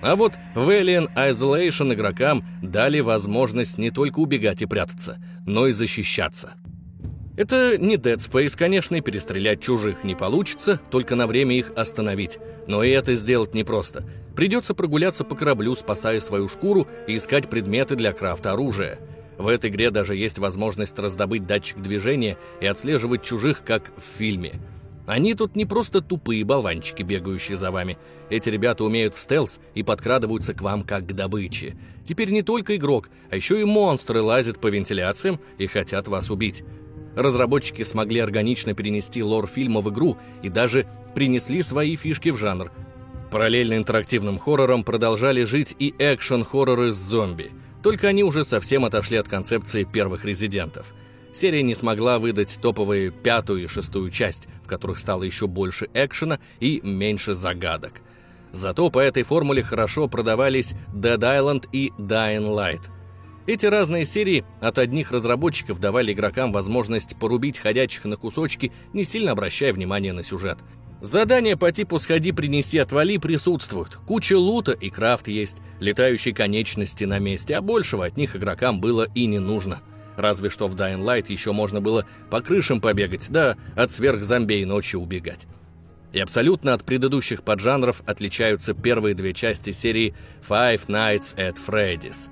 А 0.01 0.15
вот 0.15 0.33
в 0.55 0.69
Alien 0.69 1.13
Isolation 1.15 1.93
игрокам 1.93 2.43
дали 2.62 2.99
возможность 3.01 3.77
не 3.77 3.91
только 3.91 4.19
убегать 4.19 4.62
и 4.62 4.65
прятаться, 4.65 5.17
но 5.45 5.67
и 5.67 5.71
защищаться. 5.71 6.53
Это 7.35 7.77
не 7.77 7.95
Dead 7.95 8.17
Space, 8.17 8.57
конечно, 8.57 8.95
и 8.95 9.01
перестрелять 9.01 9.62
чужих 9.62 10.03
не 10.03 10.15
получится, 10.15 10.79
только 10.91 11.15
на 11.15 11.25
время 11.25 11.57
их 11.57 11.71
остановить. 11.75 12.38
Но 12.67 12.83
и 12.83 12.89
это 12.89 13.15
сделать 13.15 13.53
непросто. 13.53 14.03
Придется 14.35 14.73
прогуляться 14.73 15.23
по 15.23 15.35
кораблю, 15.35 15.73
спасая 15.75 16.19
свою 16.19 16.49
шкуру 16.49 16.88
и 17.07 17.15
искать 17.15 17.49
предметы 17.49 17.95
для 17.95 18.12
крафта 18.12 18.51
оружия. 18.51 18.99
В 19.38 19.47
этой 19.47 19.69
игре 19.69 19.89
даже 19.89 20.17
есть 20.17 20.38
возможность 20.38 20.99
раздобыть 20.99 21.45
датчик 21.45 21.81
движения 21.81 22.38
и 22.59 22.65
отслеживать 22.65 23.23
чужих, 23.23 23.63
как 23.63 23.91
в 23.97 24.17
фильме– 24.17 24.53
они 25.10 25.34
тут 25.34 25.56
не 25.56 25.65
просто 25.65 26.02
тупые 26.02 26.43
болванчики, 26.45 27.02
бегающие 27.02 27.58
за 27.58 27.72
вами. 27.72 27.98
Эти 28.30 28.50
ребята 28.50 28.84
умеют 28.84 29.15
в 29.15 29.19
стелс 29.19 29.60
и 29.74 29.82
подкрадываются 29.82 30.54
к 30.54 30.62
вам 30.62 30.84
как 30.84 31.08
к 31.08 31.13
добыче. 31.13 31.76
Теперь 32.04 32.30
не 32.30 32.43
только 32.43 32.76
игрок, 32.76 33.10
а 33.32 33.36
еще 33.36 33.60
и 33.60 33.63
монстры 33.63 34.22
лазят 34.22 34.62
по 34.62 34.67
вентиляциям 34.67 35.39
и 35.58 35.65
хотят 35.65 36.08
вас 36.08 36.30
убить. 36.30 36.63
Разработчики 37.15 37.82
смогли 37.82 38.19
органично 38.19 38.76
перенести 38.76 39.24
лор 39.24 39.48
фильма 39.48 39.82
в 39.82 39.89
игру 39.89 40.15
и 40.43 40.50
даже 40.50 40.86
принесли 41.15 41.63
свои 41.63 41.95
фишки 41.95 42.30
в 42.30 42.38
жанр. 42.38 42.72
Параллельно 43.32 43.78
интерактивным 43.78 44.38
хоррорам 44.38 44.84
продолжали 44.84 45.43
жить 45.43 45.76
и 45.80 45.91
экшен-хорроры 45.98 46.91
с 46.91 46.98
зомби. 46.98 47.52
Только 47.82 48.10
они 48.10 48.24
уже 48.24 48.43
совсем 48.43 48.86
отошли 48.86 49.17
от 49.17 49.28
концепции 49.28 49.86
первых 49.86 50.24
резидентов– 50.24 50.93
Серия 51.34 51.63
не 51.63 51.76
смогла 51.76 52.20
выдать 52.20 52.60
топовые 52.62 53.12
пятую 53.12 53.63
и 53.63 53.68
шестую 53.68 54.10
часть, 54.10 54.48
в 54.63 54.68
которых 54.68 55.00
стало 55.00 55.24
еще 55.24 55.48
больше 55.48 55.88
экшена 55.94 56.39
и 56.60 56.82
меньше 56.84 57.36
загадок. 57.36 58.02
Зато 58.52 58.89
по 58.89 59.00
этой 59.00 59.24
формуле 59.24 59.62
хорошо 59.62 60.08
продавались 60.08 60.74
Dead 60.94 61.20
Island 61.20 61.68
и 61.72 61.92
Dying 62.00 62.48
Light. 62.50 62.89
Эти 63.46 63.65
разные 63.65 64.06
серии 64.06 64.44
от 64.60 64.78
одних 64.78 65.12
разработчиков 65.12 65.80
давали 65.80 66.13
игрокам 66.13 66.52
возможность 66.52 67.18
порубить 67.20 67.58
ходячих 67.58 68.06
на 68.06 68.15
кусочки, 68.15 68.72
не 68.94 69.04
сильно 69.04 69.32
обращая 69.32 69.74
внимания 69.74 70.13
на 70.13 70.24
сюжет. 70.24 70.60
Задания 71.02 71.56
по 71.56 71.72
типу 71.72 71.98
«сходи, 71.98 72.32
принеси, 72.32 72.78
отвали» 72.78 73.18
присутствуют. 73.18 73.96
Куча 73.96 74.38
лута 74.38 74.74
и 74.74 74.89
крафт 74.89 75.30
есть, 75.30 75.58
летающие 75.80 76.34
конечности 76.34 77.06
на 77.06 77.20
месте, 77.20 77.56
а 77.56 77.62
большего 77.62 78.06
от 78.06 78.18
них 78.18 78.36
игрокам 78.36 78.82
было 78.82 79.08
и 79.15 79.26
не 79.26 79.39
нужно. 79.39 79.82
Разве 80.19 80.49
что 80.49 80.67
в 80.67 80.75
Dying 80.75 81.01
Light 81.01 81.27
еще 81.29 81.53
можно 81.53 81.79
было 81.79 82.05
по 82.29 82.41
крышам 82.41 82.82
побегать, 82.82 83.27
да 83.29 83.55
от 83.77 83.89
сверхзомбей 83.89 84.65
ночью 84.65 84.99
убегать. 84.99 85.47
И 86.12 86.19
абсолютно 86.19 86.73
от 86.73 86.84
предыдущих 86.84 87.41
поджанров 87.41 88.03
отличаются 88.05 88.73
первые 88.73 89.15
две 89.15 89.34
части 89.34 89.71
серии 89.71 90.13
Five 90.45 90.88
Nights 90.88 91.38
at 91.38 91.55
Freddy's. 91.65 92.29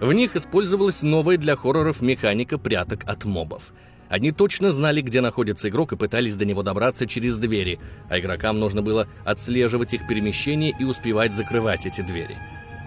В 0.00 0.12
них 0.12 0.34
использовалась 0.34 1.02
новая 1.02 1.36
для 1.36 1.54
хорроров 1.54 2.00
механика 2.00 2.58
пряток 2.58 3.04
от 3.06 3.24
мобов. 3.24 3.72
Они 4.08 4.32
точно 4.32 4.72
знали, 4.72 5.00
где 5.00 5.20
находится 5.20 5.68
игрок 5.68 5.92
и 5.92 5.96
пытались 5.96 6.36
до 6.36 6.44
него 6.44 6.64
добраться 6.64 7.06
через 7.06 7.38
двери, 7.38 7.78
а 8.10 8.18
игрокам 8.18 8.58
нужно 8.58 8.82
было 8.82 9.06
отслеживать 9.24 9.94
их 9.94 10.08
перемещение 10.08 10.74
и 10.76 10.82
успевать 10.82 11.32
закрывать 11.32 11.86
эти 11.86 12.00
двери. 12.00 12.36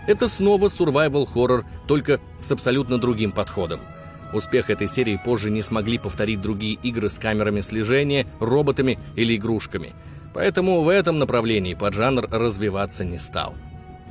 Это 0.07 0.27
снова 0.27 0.65
survival 0.65 1.25
хоррор, 1.25 1.63
только 1.87 2.19
с 2.41 2.51
абсолютно 2.51 2.97
другим 2.97 3.31
подходом– 3.31 3.79
Успех 4.33 4.69
этой 4.69 4.87
серии 4.87 5.19
позже 5.23 5.49
не 5.49 5.61
смогли 5.61 5.97
повторить 5.97 6.41
другие 6.41 6.75
игры 6.75 7.09
с 7.09 7.19
камерами 7.19 7.61
слежения, 7.61 8.27
роботами 8.39 8.97
или 9.15 9.35
игрушками. 9.35 9.93
Поэтому 10.33 10.81
в 10.81 10.89
этом 10.89 11.19
направлении 11.19 11.73
поджанр 11.73 12.27
развиваться 12.31 13.03
не 13.03 13.19
стал. 13.19 13.55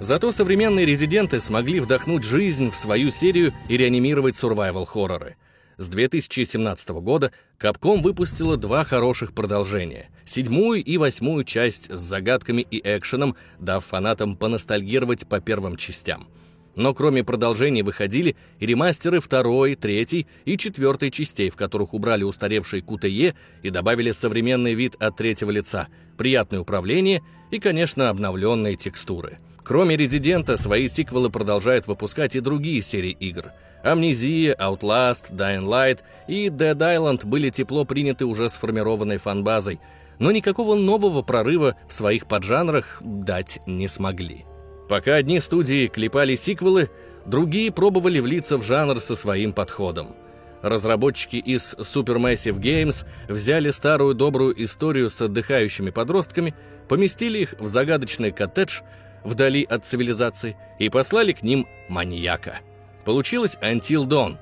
Зато 0.00 0.32
современные 0.32 0.86
резиденты 0.86 1.40
смогли 1.40 1.80
вдохнуть 1.80 2.24
жизнь 2.24 2.70
в 2.70 2.74
свою 2.74 3.10
серию 3.10 3.54
и 3.68 3.76
реанимировать 3.76 4.36
сурвайвал-хорроры. 4.36 5.36
С 5.76 5.88
2017 5.88 6.90
года 6.90 7.32
Capcom 7.58 8.02
выпустила 8.02 8.58
два 8.58 8.84
хороших 8.84 9.32
продолжения— 9.32 10.10
седьмую 10.26 10.84
и 10.84 10.98
восьмую 10.98 11.44
часть 11.44 11.90
с 11.90 12.00
загадками 12.00 12.60
и 12.60 12.80
экшеном, 12.84 13.34
дав 13.58 13.84
фанатам 13.84 14.36
поностальгировать 14.36 15.26
по 15.26 15.40
первым 15.40 15.76
частям— 15.76 16.28
но 16.80 16.94
кроме 16.94 17.22
продолжений 17.22 17.82
выходили 17.82 18.36
и 18.58 18.64
ремастеры 18.64 19.20
второй, 19.20 19.74
третьей 19.74 20.26
и 20.46 20.56
четвертой 20.56 21.10
частей, 21.10 21.50
в 21.50 21.56
которых 21.56 21.92
убрали 21.92 22.24
устаревший 22.24 22.80
QTE 22.80 23.34
и 23.62 23.70
добавили 23.70 24.12
современный 24.12 24.72
вид 24.72 24.96
от 24.98 25.14
третьего 25.14 25.50
лица, 25.50 25.88
приятное 26.16 26.60
управление 26.60 27.22
и, 27.50 27.60
конечно, 27.60 28.08
обновленные 28.08 28.76
текстуры. 28.76 29.36
Кроме 29.62 29.94
«Резидента», 29.94 30.56
свои 30.56 30.88
сиквелы 30.88 31.28
продолжают 31.28 31.86
выпускать 31.86 32.34
и 32.34 32.40
другие 32.40 32.80
серии 32.80 33.12
игр. 33.12 33.52
«Амнезия», 33.84 34.56
«Outlast», 34.58 35.32
«Dying 35.32 35.66
Light» 35.66 35.98
и 36.28 36.46
«Dead 36.46 36.78
Island» 36.78 37.26
были 37.26 37.50
тепло 37.50 37.84
приняты 37.84 38.24
уже 38.24 38.48
сформированной 38.48 39.18
фанбазой, 39.18 39.80
но 40.18 40.30
никакого 40.30 40.76
нового 40.76 41.20
прорыва 41.20 41.76
в 41.86 41.92
своих 41.92 42.26
поджанрах 42.26 43.02
дать 43.02 43.60
не 43.66 43.86
смогли. 43.86 44.46
Пока 44.90 45.14
одни 45.14 45.38
студии 45.38 45.86
клепали 45.86 46.34
сиквелы, 46.34 46.90
другие 47.24 47.70
пробовали 47.70 48.18
влиться 48.18 48.58
в 48.58 48.64
жанр 48.64 49.00
со 49.00 49.14
своим 49.14 49.52
подходом. 49.52 50.16
Разработчики 50.62 51.36
из 51.36 51.74
Supermassive 51.74 52.58
Games 52.58 53.06
взяли 53.28 53.70
старую 53.70 54.16
добрую 54.16 54.64
историю 54.64 55.08
с 55.08 55.20
отдыхающими 55.20 55.90
подростками, 55.90 56.56
поместили 56.88 57.38
их 57.38 57.54
в 57.60 57.68
загадочный 57.68 58.32
коттедж 58.32 58.80
вдали 59.22 59.62
от 59.62 59.84
цивилизации 59.84 60.56
и 60.80 60.88
послали 60.88 61.30
к 61.30 61.44
ним 61.44 61.68
маньяка. 61.88 62.58
Получилось 63.04 63.58
Until 63.62 64.08
Dawn. 64.08 64.38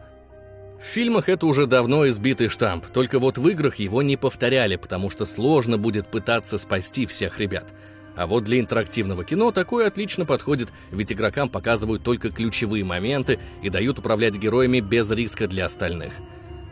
В 0.81 0.85
фильмах 0.85 1.29
это 1.29 1.45
уже 1.45 1.67
давно 1.67 2.09
избитый 2.09 2.49
штамп, 2.49 2.87
только 2.87 3.19
вот 3.19 3.37
в 3.37 3.47
играх 3.51 3.77
его 3.77 4.01
не 4.01 4.17
повторяли, 4.17 4.77
потому 4.77 5.11
что 5.11 5.27
сложно 5.27 5.77
будет 5.77 6.11
пытаться 6.11 6.57
спасти 6.57 7.05
всех 7.05 7.39
ребят. 7.39 7.75
А 8.19 8.27
вот 8.27 8.43
для 8.43 8.59
интерактивного 8.59 9.23
кино 9.25 9.53
такое 9.53 9.87
отлично 9.87 10.27
подходит, 10.27 10.71
ведь 10.91 11.13
игрокам 11.13 11.49
показывают 11.49 12.03
только 12.03 12.31
ключевые 12.31 12.83
моменты 12.83 13.39
и 13.63 13.71
дают 13.71 14.01
управлять 14.01 14.37
героями 14.37 14.81
без 14.81 15.09
риска 15.13 15.47
для 15.47 15.67
остальных. 15.67 16.15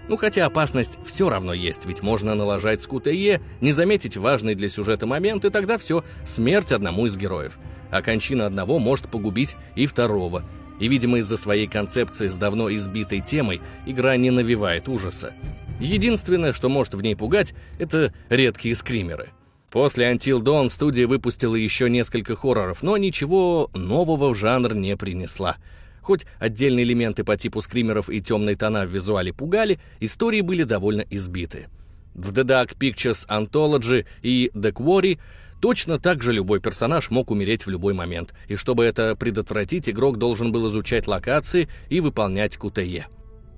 Ну 0.09 0.17
хотя 0.17 0.47
опасность 0.47 0.99
все 1.05 1.31
равно 1.31 1.55
есть, 1.55 1.87
ведь 1.87 2.03
можно 2.03 2.35
налажать 2.35 2.83
с 2.83 2.89
QTE, 2.89 3.41
не 3.61 3.71
заметить 3.71 4.17
важный 4.17 4.57
для 4.57 4.69
сюжета 4.69 5.07
момент, 5.07 5.45
и 5.45 5.51
тогда 5.51 5.79
все, 5.79 6.05
смерть 6.25 6.73
одному 6.73 7.07
из 7.07 7.17
героев. 7.17 7.61
А 7.93 8.03
кончина 8.03 8.47
одного 8.47 8.81
может 8.81 9.09
погубить 9.09 9.55
и 9.77 9.87
второго. 9.87 10.43
И, 10.81 10.89
видимо, 10.89 11.19
из-за 11.19 11.37
своей 11.37 11.69
концепции 11.69 12.29
с 12.29 12.39
давно 12.39 12.75
избитой 12.75 13.21
темой, 13.21 13.61
игра 13.87 14.17
не 14.17 14.33
навевает 14.33 14.89
ужаса. 14.89 15.33
Единственное, 15.79 16.53
что 16.53 16.69
может 16.69 16.95
в 16.95 17.03
ней 17.03 17.15
пугать, 17.15 17.55
это 17.79 18.13
редкие 18.31 18.75
скримеры. 18.75 19.31
После 19.77 20.11
Until 20.11 20.41
Dawn 20.41 20.71
студия 20.71 21.07
выпустила 21.07 21.55
еще 21.55 21.91
несколько 21.91 22.35
хорроров, 22.35 22.83
но 22.83 22.97
ничего 22.97 23.71
нового 23.75 24.31
в 24.31 24.35
жанр 24.35 24.75
не 24.75 24.97
принесла. 24.97 25.59
Хоть 26.01 26.25
отдельные 26.39 26.87
элементы 26.87 27.25
по 27.25 27.37
типу 27.37 27.61
скримеров 27.61 28.09
и 28.09 28.23
темные 28.23 28.57
тона 28.57 28.87
в 28.87 28.89
визуале 28.89 29.35
пугали, 29.35 29.79
истории 30.01 30.41
были 30.41 30.63
довольно 30.63 31.05
избиты. 31.11 31.69
В 32.15 32.33
The 32.33 32.45
Dark 32.45 32.79
Pictures 32.79 33.29
Anthology 33.29 34.07
и 34.23 34.51
The 34.55 34.73
Quarry 34.73 35.19
точно 35.61 35.99
так 35.99 36.23
же 36.23 36.33
любой 36.33 36.61
персонаж 36.61 37.11
мог 37.11 37.31
умереть 37.31 37.67
в 37.67 37.69
любой 37.69 37.93
момент, 37.93 38.33
и 38.49 38.57
чтобы 38.57 38.83
это 38.83 39.15
предотвратить, 39.15 39.91
игрок 39.91 40.17
должен 40.17 40.53
был 40.53 40.71
изучать 40.71 41.07
локации 41.07 41.69
и 41.91 42.01
выполнять 42.01 42.57
QTE. 42.57 43.05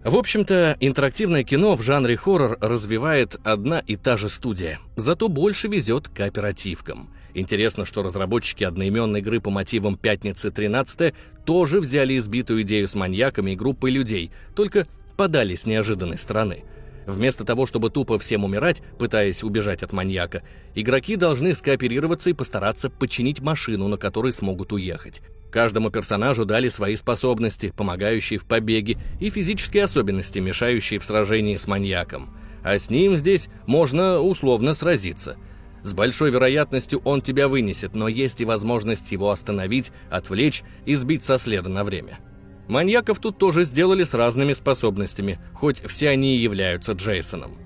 В 0.08 0.16
общем-то, 0.16 0.78
интерактивное 0.80 1.44
кино 1.44 1.76
в 1.76 1.82
жанре 1.82 2.16
хоррор 2.16 2.56
развивает 2.62 3.36
одна 3.44 3.80
и 3.80 3.94
та 3.94 4.16
же 4.16 4.30
студия, 4.30 4.78
зато 4.96 5.28
больше 5.28 5.68
везет 5.68 6.08
кооперативкам. 6.08 7.10
Интересно, 7.34 7.84
что 7.84 8.02
разработчики 8.02 8.64
одноименной 8.64 9.20
игры 9.20 9.38
по 9.38 9.50
мотивам 9.50 9.98
«Пятницы 9.98 10.50
13 10.50 11.12
тоже 11.44 11.78
взяли 11.78 12.16
избитую 12.16 12.62
идею 12.62 12.88
с 12.88 12.94
маньяками 12.94 13.50
и 13.50 13.54
группой 13.54 13.90
людей, 13.90 14.32
только 14.56 14.88
подали 15.18 15.54
с 15.54 15.66
неожиданной 15.66 16.16
стороны. 16.16 16.64
Вместо 17.04 17.44
того, 17.44 17.66
чтобы 17.66 17.90
тупо 17.90 18.18
всем 18.18 18.44
умирать, 18.44 18.80
пытаясь 18.98 19.42
убежать 19.42 19.82
от 19.82 19.92
маньяка, 19.92 20.42
игроки 20.74 21.16
должны 21.16 21.54
скооперироваться 21.54 22.30
и 22.30 22.32
постараться 22.32 22.88
починить 22.88 23.40
машину, 23.40 23.88
на 23.88 23.98
которой 23.98 24.32
смогут 24.32 24.72
уехать. 24.72 25.20
Каждому 25.50 25.90
персонажу 25.90 26.44
дали 26.44 26.68
свои 26.68 26.96
способности, 26.96 27.72
помогающие 27.74 28.38
в 28.38 28.44
побеге, 28.44 28.98
и 29.18 29.30
физические 29.30 29.84
особенности, 29.84 30.38
мешающие 30.38 31.00
в 31.00 31.04
сражении 31.04 31.56
с 31.56 31.66
маньяком. 31.66 32.36
А 32.62 32.78
с 32.78 32.90
ним 32.90 33.16
здесь 33.16 33.48
можно 33.66 34.20
условно 34.20 34.74
сразиться. 34.74 35.36
С 35.82 35.94
большой 35.94 36.30
вероятностью 36.30 37.00
он 37.04 37.22
тебя 37.22 37.48
вынесет, 37.48 37.94
но 37.94 38.08
есть 38.08 38.40
и 38.40 38.44
возможность 38.44 39.10
его 39.12 39.30
остановить, 39.30 39.92
отвлечь 40.10 40.64
и 40.84 40.94
сбить 40.94 41.22
со 41.22 41.38
следа 41.38 41.70
на 41.70 41.84
время. 41.84 42.18
Маньяков 42.66 43.18
тут 43.18 43.38
тоже 43.38 43.64
сделали 43.64 44.04
с 44.04 44.12
разными 44.12 44.52
способностями, 44.52 45.38
хоть 45.54 45.80
все 45.80 46.10
они 46.10 46.36
и 46.36 46.40
являются 46.40 46.92
Джейсоном. 46.92 47.56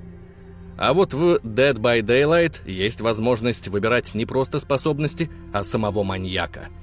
А 0.78 0.94
вот 0.94 1.14
в 1.14 1.40
Dead 1.42 1.74
by 1.74 2.02
Daylight 2.02 2.70
есть 2.70 3.00
возможность 3.00 3.66
выбирать 3.66 4.14
не 4.14 4.24
просто 4.24 4.60
способности, 4.60 5.30
а 5.52 5.64
самого 5.64 6.04
маньяка– 6.04 6.68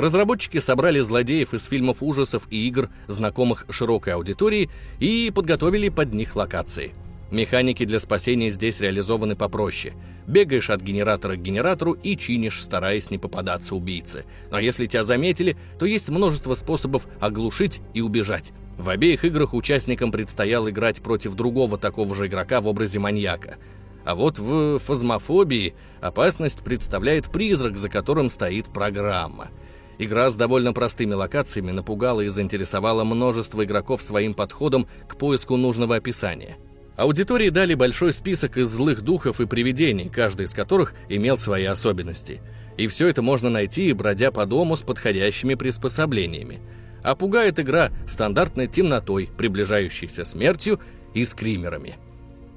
Разработчики 0.00 0.60
собрали 0.60 1.00
злодеев 1.00 1.52
из 1.52 1.66
фильмов 1.66 2.02
ужасов 2.02 2.48
и 2.48 2.66
игр, 2.68 2.88
знакомых 3.06 3.66
широкой 3.68 4.14
аудитории, 4.14 4.70
и 4.98 5.30
подготовили 5.30 5.90
под 5.90 6.14
них 6.14 6.36
локации. 6.36 6.94
Механики 7.30 7.84
для 7.84 8.00
спасения 8.00 8.50
здесь 8.50 8.80
реализованы 8.80 9.36
попроще. 9.36 9.92
Бегаешь 10.26 10.70
от 10.70 10.80
генератора 10.80 11.36
к 11.36 11.42
генератору 11.42 11.92
и 11.92 12.16
чинишь, 12.16 12.62
стараясь 12.62 13.10
не 13.10 13.18
попадаться 13.18 13.74
убийце. 13.74 14.24
Но 14.50 14.58
если 14.58 14.86
тебя 14.86 15.02
заметили, 15.02 15.58
то 15.78 15.84
есть 15.84 16.08
множество 16.08 16.54
способов 16.54 17.06
оглушить 17.20 17.82
и 17.92 18.00
убежать. 18.00 18.52
В 18.78 18.88
обеих 18.88 19.26
играх 19.26 19.52
участникам 19.52 20.12
предстояло 20.12 20.70
играть 20.70 21.02
против 21.02 21.34
другого 21.34 21.76
такого 21.76 22.14
же 22.14 22.26
игрока 22.26 22.62
в 22.62 22.68
образе 22.68 23.00
маньяка. 23.00 23.58
А 24.06 24.14
вот 24.14 24.38
в 24.38 24.78
фазмофобии 24.78 25.74
опасность 26.00 26.64
представляет 26.64 27.30
призрак, 27.30 27.76
за 27.76 27.90
которым 27.90 28.30
стоит 28.30 28.72
программа– 28.72 29.50
Игра 30.02 30.30
с 30.30 30.36
довольно 30.36 30.72
простыми 30.72 31.12
локациями 31.12 31.72
напугала 31.72 32.22
и 32.22 32.28
заинтересовала 32.28 33.04
множество 33.04 33.62
игроков 33.62 34.02
своим 34.02 34.32
подходом 34.32 34.88
к 35.06 35.16
поиску 35.16 35.58
нужного 35.58 35.96
описания. 35.96 36.56
Аудитории 36.96 37.50
дали 37.50 37.74
большой 37.74 38.14
список 38.14 38.56
из 38.56 38.70
злых 38.70 39.02
духов 39.02 39.42
и 39.42 39.46
привидений, 39.46 40.08
каждый 40.08 40.46
из 40.46 40.54
которых 40.54 40.94
имел 41.10 41.36
свои 41.36 41.66
особенности. 41.66 42.40
И 42.78 42.86
все 42.86 43.08
это 43.08 43.20
можно 43.20 43.50
найти, 43.50 43.92
бродя 43.92 44.30
по 44.30 44.46
дому 44.46 44.74
с 44.74 44.80
подходящими 44.80 45.54
приспособлениями. 45.54 46.60
А 47.02 47.14
пугает 47.14 47.60
игра 47.60 47.90
стандартной 48.08 48.68
темнотой, 48.68 49.28
приближающейся 49.36 50.24
смертью 50.24 50.80
и 51.12 51.26
скримерами. 51.26 51.98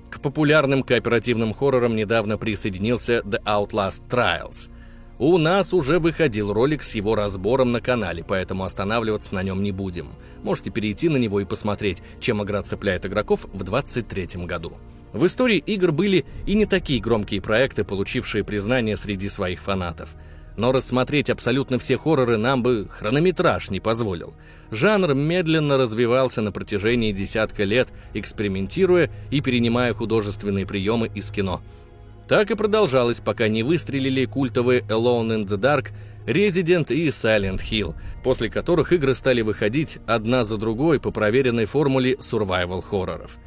К 0.09 0.21
популярным 0.21 0.81
кооперативным 0.81 1.53
хоррорам 1.53 1.97
недавно 1.97 2.37
присоединился 2.37 3.19
The 3.25 3.43
Outlast 3.43 4.03
Trials– 4.09 4.69
у 5.29 5.37
нас 5.37 5.73
уже 5.73 5.99
выходил 5.99 6.51
ролик 6.51 6.83
с 6.83 6.95
его 6.95 7.15
разбором 7.15 7.71
на 7.71 7.79
канале, 7.79 8.25
поэтому 8.27 8.65
останавливаться 8.65 9.33
на 9.35 9.43
нем 9.43 9.63
не 9.63 9.71
будем. 9.71 10.09
Можете 10.43 10.69
перейти 10.69 11.07
на 11.07 11.17
него 11.17 11.39
и 11.39 11.45
посмотреть, 11.45 12.01
чем 12.19 12.43
игра 12.43 12.61
цепляет 12.61 13.05
игроков 13.05 13.45
в 13.53 13.63
2023 13.63 14.45
году. 14.45 14.73
В 15.13 15.25
истории 15.25 15.57
игр 15.57 15.91
были 15.91 16.25
и 16.45 16.55
не 16.55 16.65
такие 16.65 16.99
громкие 16.99 17.41
проекты, 17.41 17.83
получившие 17.83 18.43
признание 18.43 18.97
среди 18.97 19.29
своих 19.29 19.61
фанатов. 19.61 20.15
Но 20.57 20.71
рассмотреть 20.71 21.29
абсолютно 21.29 21.79
все 21.79 21.97
хорроры 21.97 22.37
нам 22.37 22.61
бы 22.61 22.87
хронометраж 22.89 23.69
не 23.69 23.79
позволил. 23.79 24.33
Жанр 24.71 25.13
медленно 25.13 25.77
развивался 25.77 26.41
на 26.41 26.51
протяжении 26.51 27.11
десятка 27.11 27.63
лет, 27.63 27.89
экспериментируя 28.13 29.09
и 29.31 29.41
перенимая 29.41 29.93
художественные 29.93 30.65
приемы 30.65 31.09
из 31.13 31.31
кино– 31.31 31.61
так 32.27 32.51
и 32.51 32.55
продолжалось, 32.55 33.19
пока 33.19 33.47
не 33.47 33.63
выстрелили 33.63 34.25
культовые 34.25 34.81
Alone 34.81 35.43
in 35.43 35.45
the 35.45 35.57
Dark, 35.57 35.89
Resident 36.25 36.93
и 36.93 37.07
Silent 37.07 37.59
Hill, 37.59 37.95
после 38.23 38.49
которых 38.49 38.93
игры 38.93 39.13
стали 39.15 39.41
выходить 39.41 39.97
одна 40.07 40.43
за 40.43 40.57
другой 40.57 40.99
по 40.99 41.11
проверенной 41.11 41.65
формуле 41.65 42.15
survival-хорроров. 42.15 43.37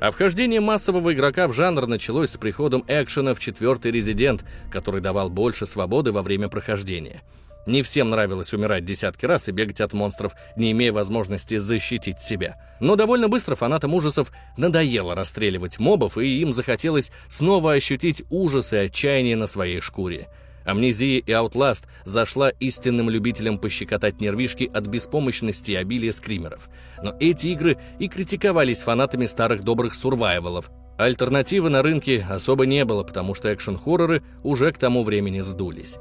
А 0.00 0.10
вхождение 0.10 0.60
массового 0.60 1.12
игрока 1.12 1.48
в 1.48 1.52
жанр 1.52 1.86
началось 1.86 2.30
с 2.30 2.36
приходом 2.36 2.84
экшена 2.86 3.34
в 3.34 3.40
четвертый 3.40 3.90
Resident, 3.90 4.42
который 4.70 5.00
давал 5.00 5.28
больше 5.30 5.66
свободы 5.66 6.12
во 6.12 6.22
время 6.22 6.48
прохождения– 6.48 7.22
не 7.68 7.82
всем 7.82 8.08
нравилось 8.08 8.54
умирать 8.54 8.84
десятки 8.84 9.26
раз 9.26 9.48
и 9.48 9.52
бегать 9.52 9.82
от 9.82 9.92
монстров, 9.92 10.34
не 10.56 10.72
имея 10.72 10.90
возможности 10.90 11.58
защитить 11.58 12.18
себя. 12.18 12.56
Но 12.80 12.96
довольно 12.96 13.28
быстро 13.28 13.54
фанатам 13.54 13.92
ужасов 13.94 14.32
надоело 14.56 15.14
расстреливать 15.14 15.78
мобов, 15.78 16.16
и 16.16 16.40
им 16.40 16.52
захотелось 16.52 17.12
снова 17.28 17.74
ощутить 17.74 18.24
ужас 18.30 18.72
и 18.72 18.78
отчаяние 18.78 19.36
на 19.36 19.46
своей 19.46 19.80
шкуре. 19.80 20.28
Амнезия 20.64 21.18
и 21.18 21.30
Outlast 21.30 21.84
зашла 22.04 22.48
истинным 22.48 23.10
любителям 23.10 23.58
пощекотать 23.58 24.20
нервишки 24.20 24.70
от 24.72 24.86
беспомощности 24.86 25.72
и 25.72 25.76
обилия 25.76 26.12
скримеров. 26.12 26.70
Но 27.02 27.16
эти 27.20 27.48
игры 27.48 27.76
и 27.98 28.08
критиковались 28.08 28.82
фанатами 28.82 29.26
старых 29.26 29.62
добрых 29.62 29.94
сурвайвалов. 29.94 30.70
Альтернативы 30.98 31.68
на 31.68 31.82
рынке 31.82 32.26
особо 32.28 32.64
не 32.66 32.84
было, 32.84 33.02
потому 33.02 33.34
что 33.34 33.48
экшн-хорроры 33.48 34.22
уже 34.42 34.72
к 34.72 34.78
тому 34.78 35.04
времени 35.04 35.40
сдулись. 35.40 35.98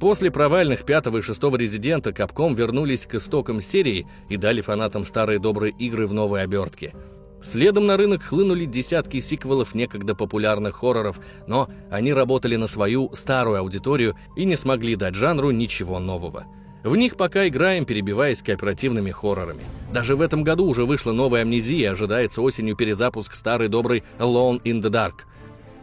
После 0.00 0.30
провальных 0.30 0.86
пятого 0.86 1.18
и 1.18 1.20
шестого 1.20 1.56
резидента 1.56 2.08
Capcom 2.08 2.54
вернулись 2.54 3.04
к 3.04 3.16
истокам 3.16 3.60
серии 3.60 4.06
и 4.30 4.38
дали 4.38 4.62
фанатам 4.62 5.04
старые 5.04 5.38
добрые 5.38 5.74
игры 5.78 6.06
в 6.06 6.14
новой 6.14 6.42
обертке. 6.42 6.94
Следом 7.42 7.86
на 7.86 7.98
рынок 7.98 8.22
хлынули 8.22 8.64
десятки 8.64 9.20
сиквелов 9.20 9.74
некогда 9.74 10.14
популярных 10.14 10.76
хорроров, 10.76 11.20
но 11.46 11.68
они 11.90 12.14
работали 12.14 12.56
на 12.56 12.66
свою 12.66 13.10
старую 13.14 13.58
аудиторию 13.58 14.16
и 14.36 14.46
не 14.46 14.56
смогли 14.56 14.96
дать 14.96 15.14
жанру 15.14 15.50
ничего 15.50 15.98
нового. 15.98 16.46
В 16.82 16.96
них 16.96 17.16
пока 17.16 17.46
играем, 17.46 17.84
перебиваясь 17.84 18.42
кооперативными 18.42 19.10
хоррорами. 19.10 19.64
Даже 19.92 20.16
в 20.16 20.22
этом 20.22 20.44
году 20.44 20.64
уже 20.64 20.86
вышла 20.86 21.12
новая 21.12 21.42
амнезия, 21.42 21.92
ожидается 21.92 22.40
осенью 22.40 22.74
перезапуск 22.74 23.34
старой 23.34 23.68
доброй 23.68 24.02
Alone 24.18 24.62
in 24.62 24.80
the 24.80 24.90
Dark. 24.90 25.26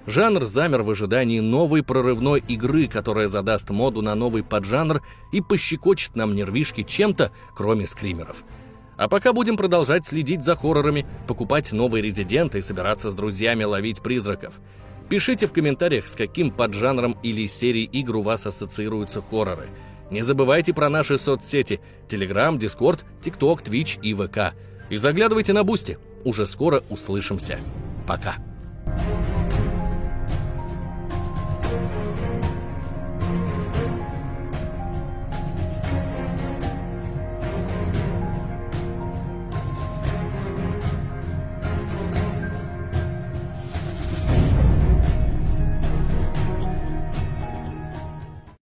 Жанр 0.08 0.46
замер 0.46 0.84
в 0.84 0.90
ожидании 0.90 1.42
новой 1.42 1.84
прорывной 1.84 2.42
игры, 2.48 2.88
которая 2.88 3.28
задаст 3.28 3.70
моду 3.72 4.02
на 4.02 4.16
новый 4.16 4.42
поджанр 4.42 5.04
и 5.34 5.42
пощекочет 5.42 6.16
нам 6.16 6.34
нервишки 6.34 6.84
чем-то, 6.84 7.34
кроме 7.54 7.86
скримеров. 7.86 8.46
А 8.96 9.10
пока 9.10 9.34
будем 9.34 9.58
продолжать 9.58 10.06
следить 10.06 10.46
за 10.46 10.56
хоррорами, 10.56 11.06
покупать 11.28 11.74
новые 11.74 12.02
резиденты 12.02 12.60
и 12.60 12.62
собираться 12.62 13.12
с 13.12 13.16
друзьями 13.16 13.66
ловить 13.66 14.02
призраков. 14.02 14.62
Пишите 15.10 15.46
в 15.46 15.52
комментариях, 15.52 16.08
с 16.08 16.16
каким 16.16 16.52
поджанром 16.52 17.18
или 17.22 17.46
серией 17.46 17.90
игр 17.92 18.16
у 18.16 18.22
вас 18.22 18.48
ассоциируются 18.48 19.22
хорроры. 19.22 19.68
Не 20.10 20.22
забывайте 20.22 20.74
про 20.74 20.88
наши 20.88 21.20
соцсети– 21.20 21.82
Telegram, 22.08 22.58
Discord, 22.58 23.02
TikTok, 23.22 23.62
Twitch 23.62 24.00
и 24.02 24.14
ВК. 24.14 24.56
И 24.90 24.96
заглядывайте 24.96 25.52
на 25.52 25.66
Бусти– 25.66 25.98
Уже 26.24 26.48
скоро 26.48 26.82
услышимся. 26.90 27.60
Пока. 28.08 28.38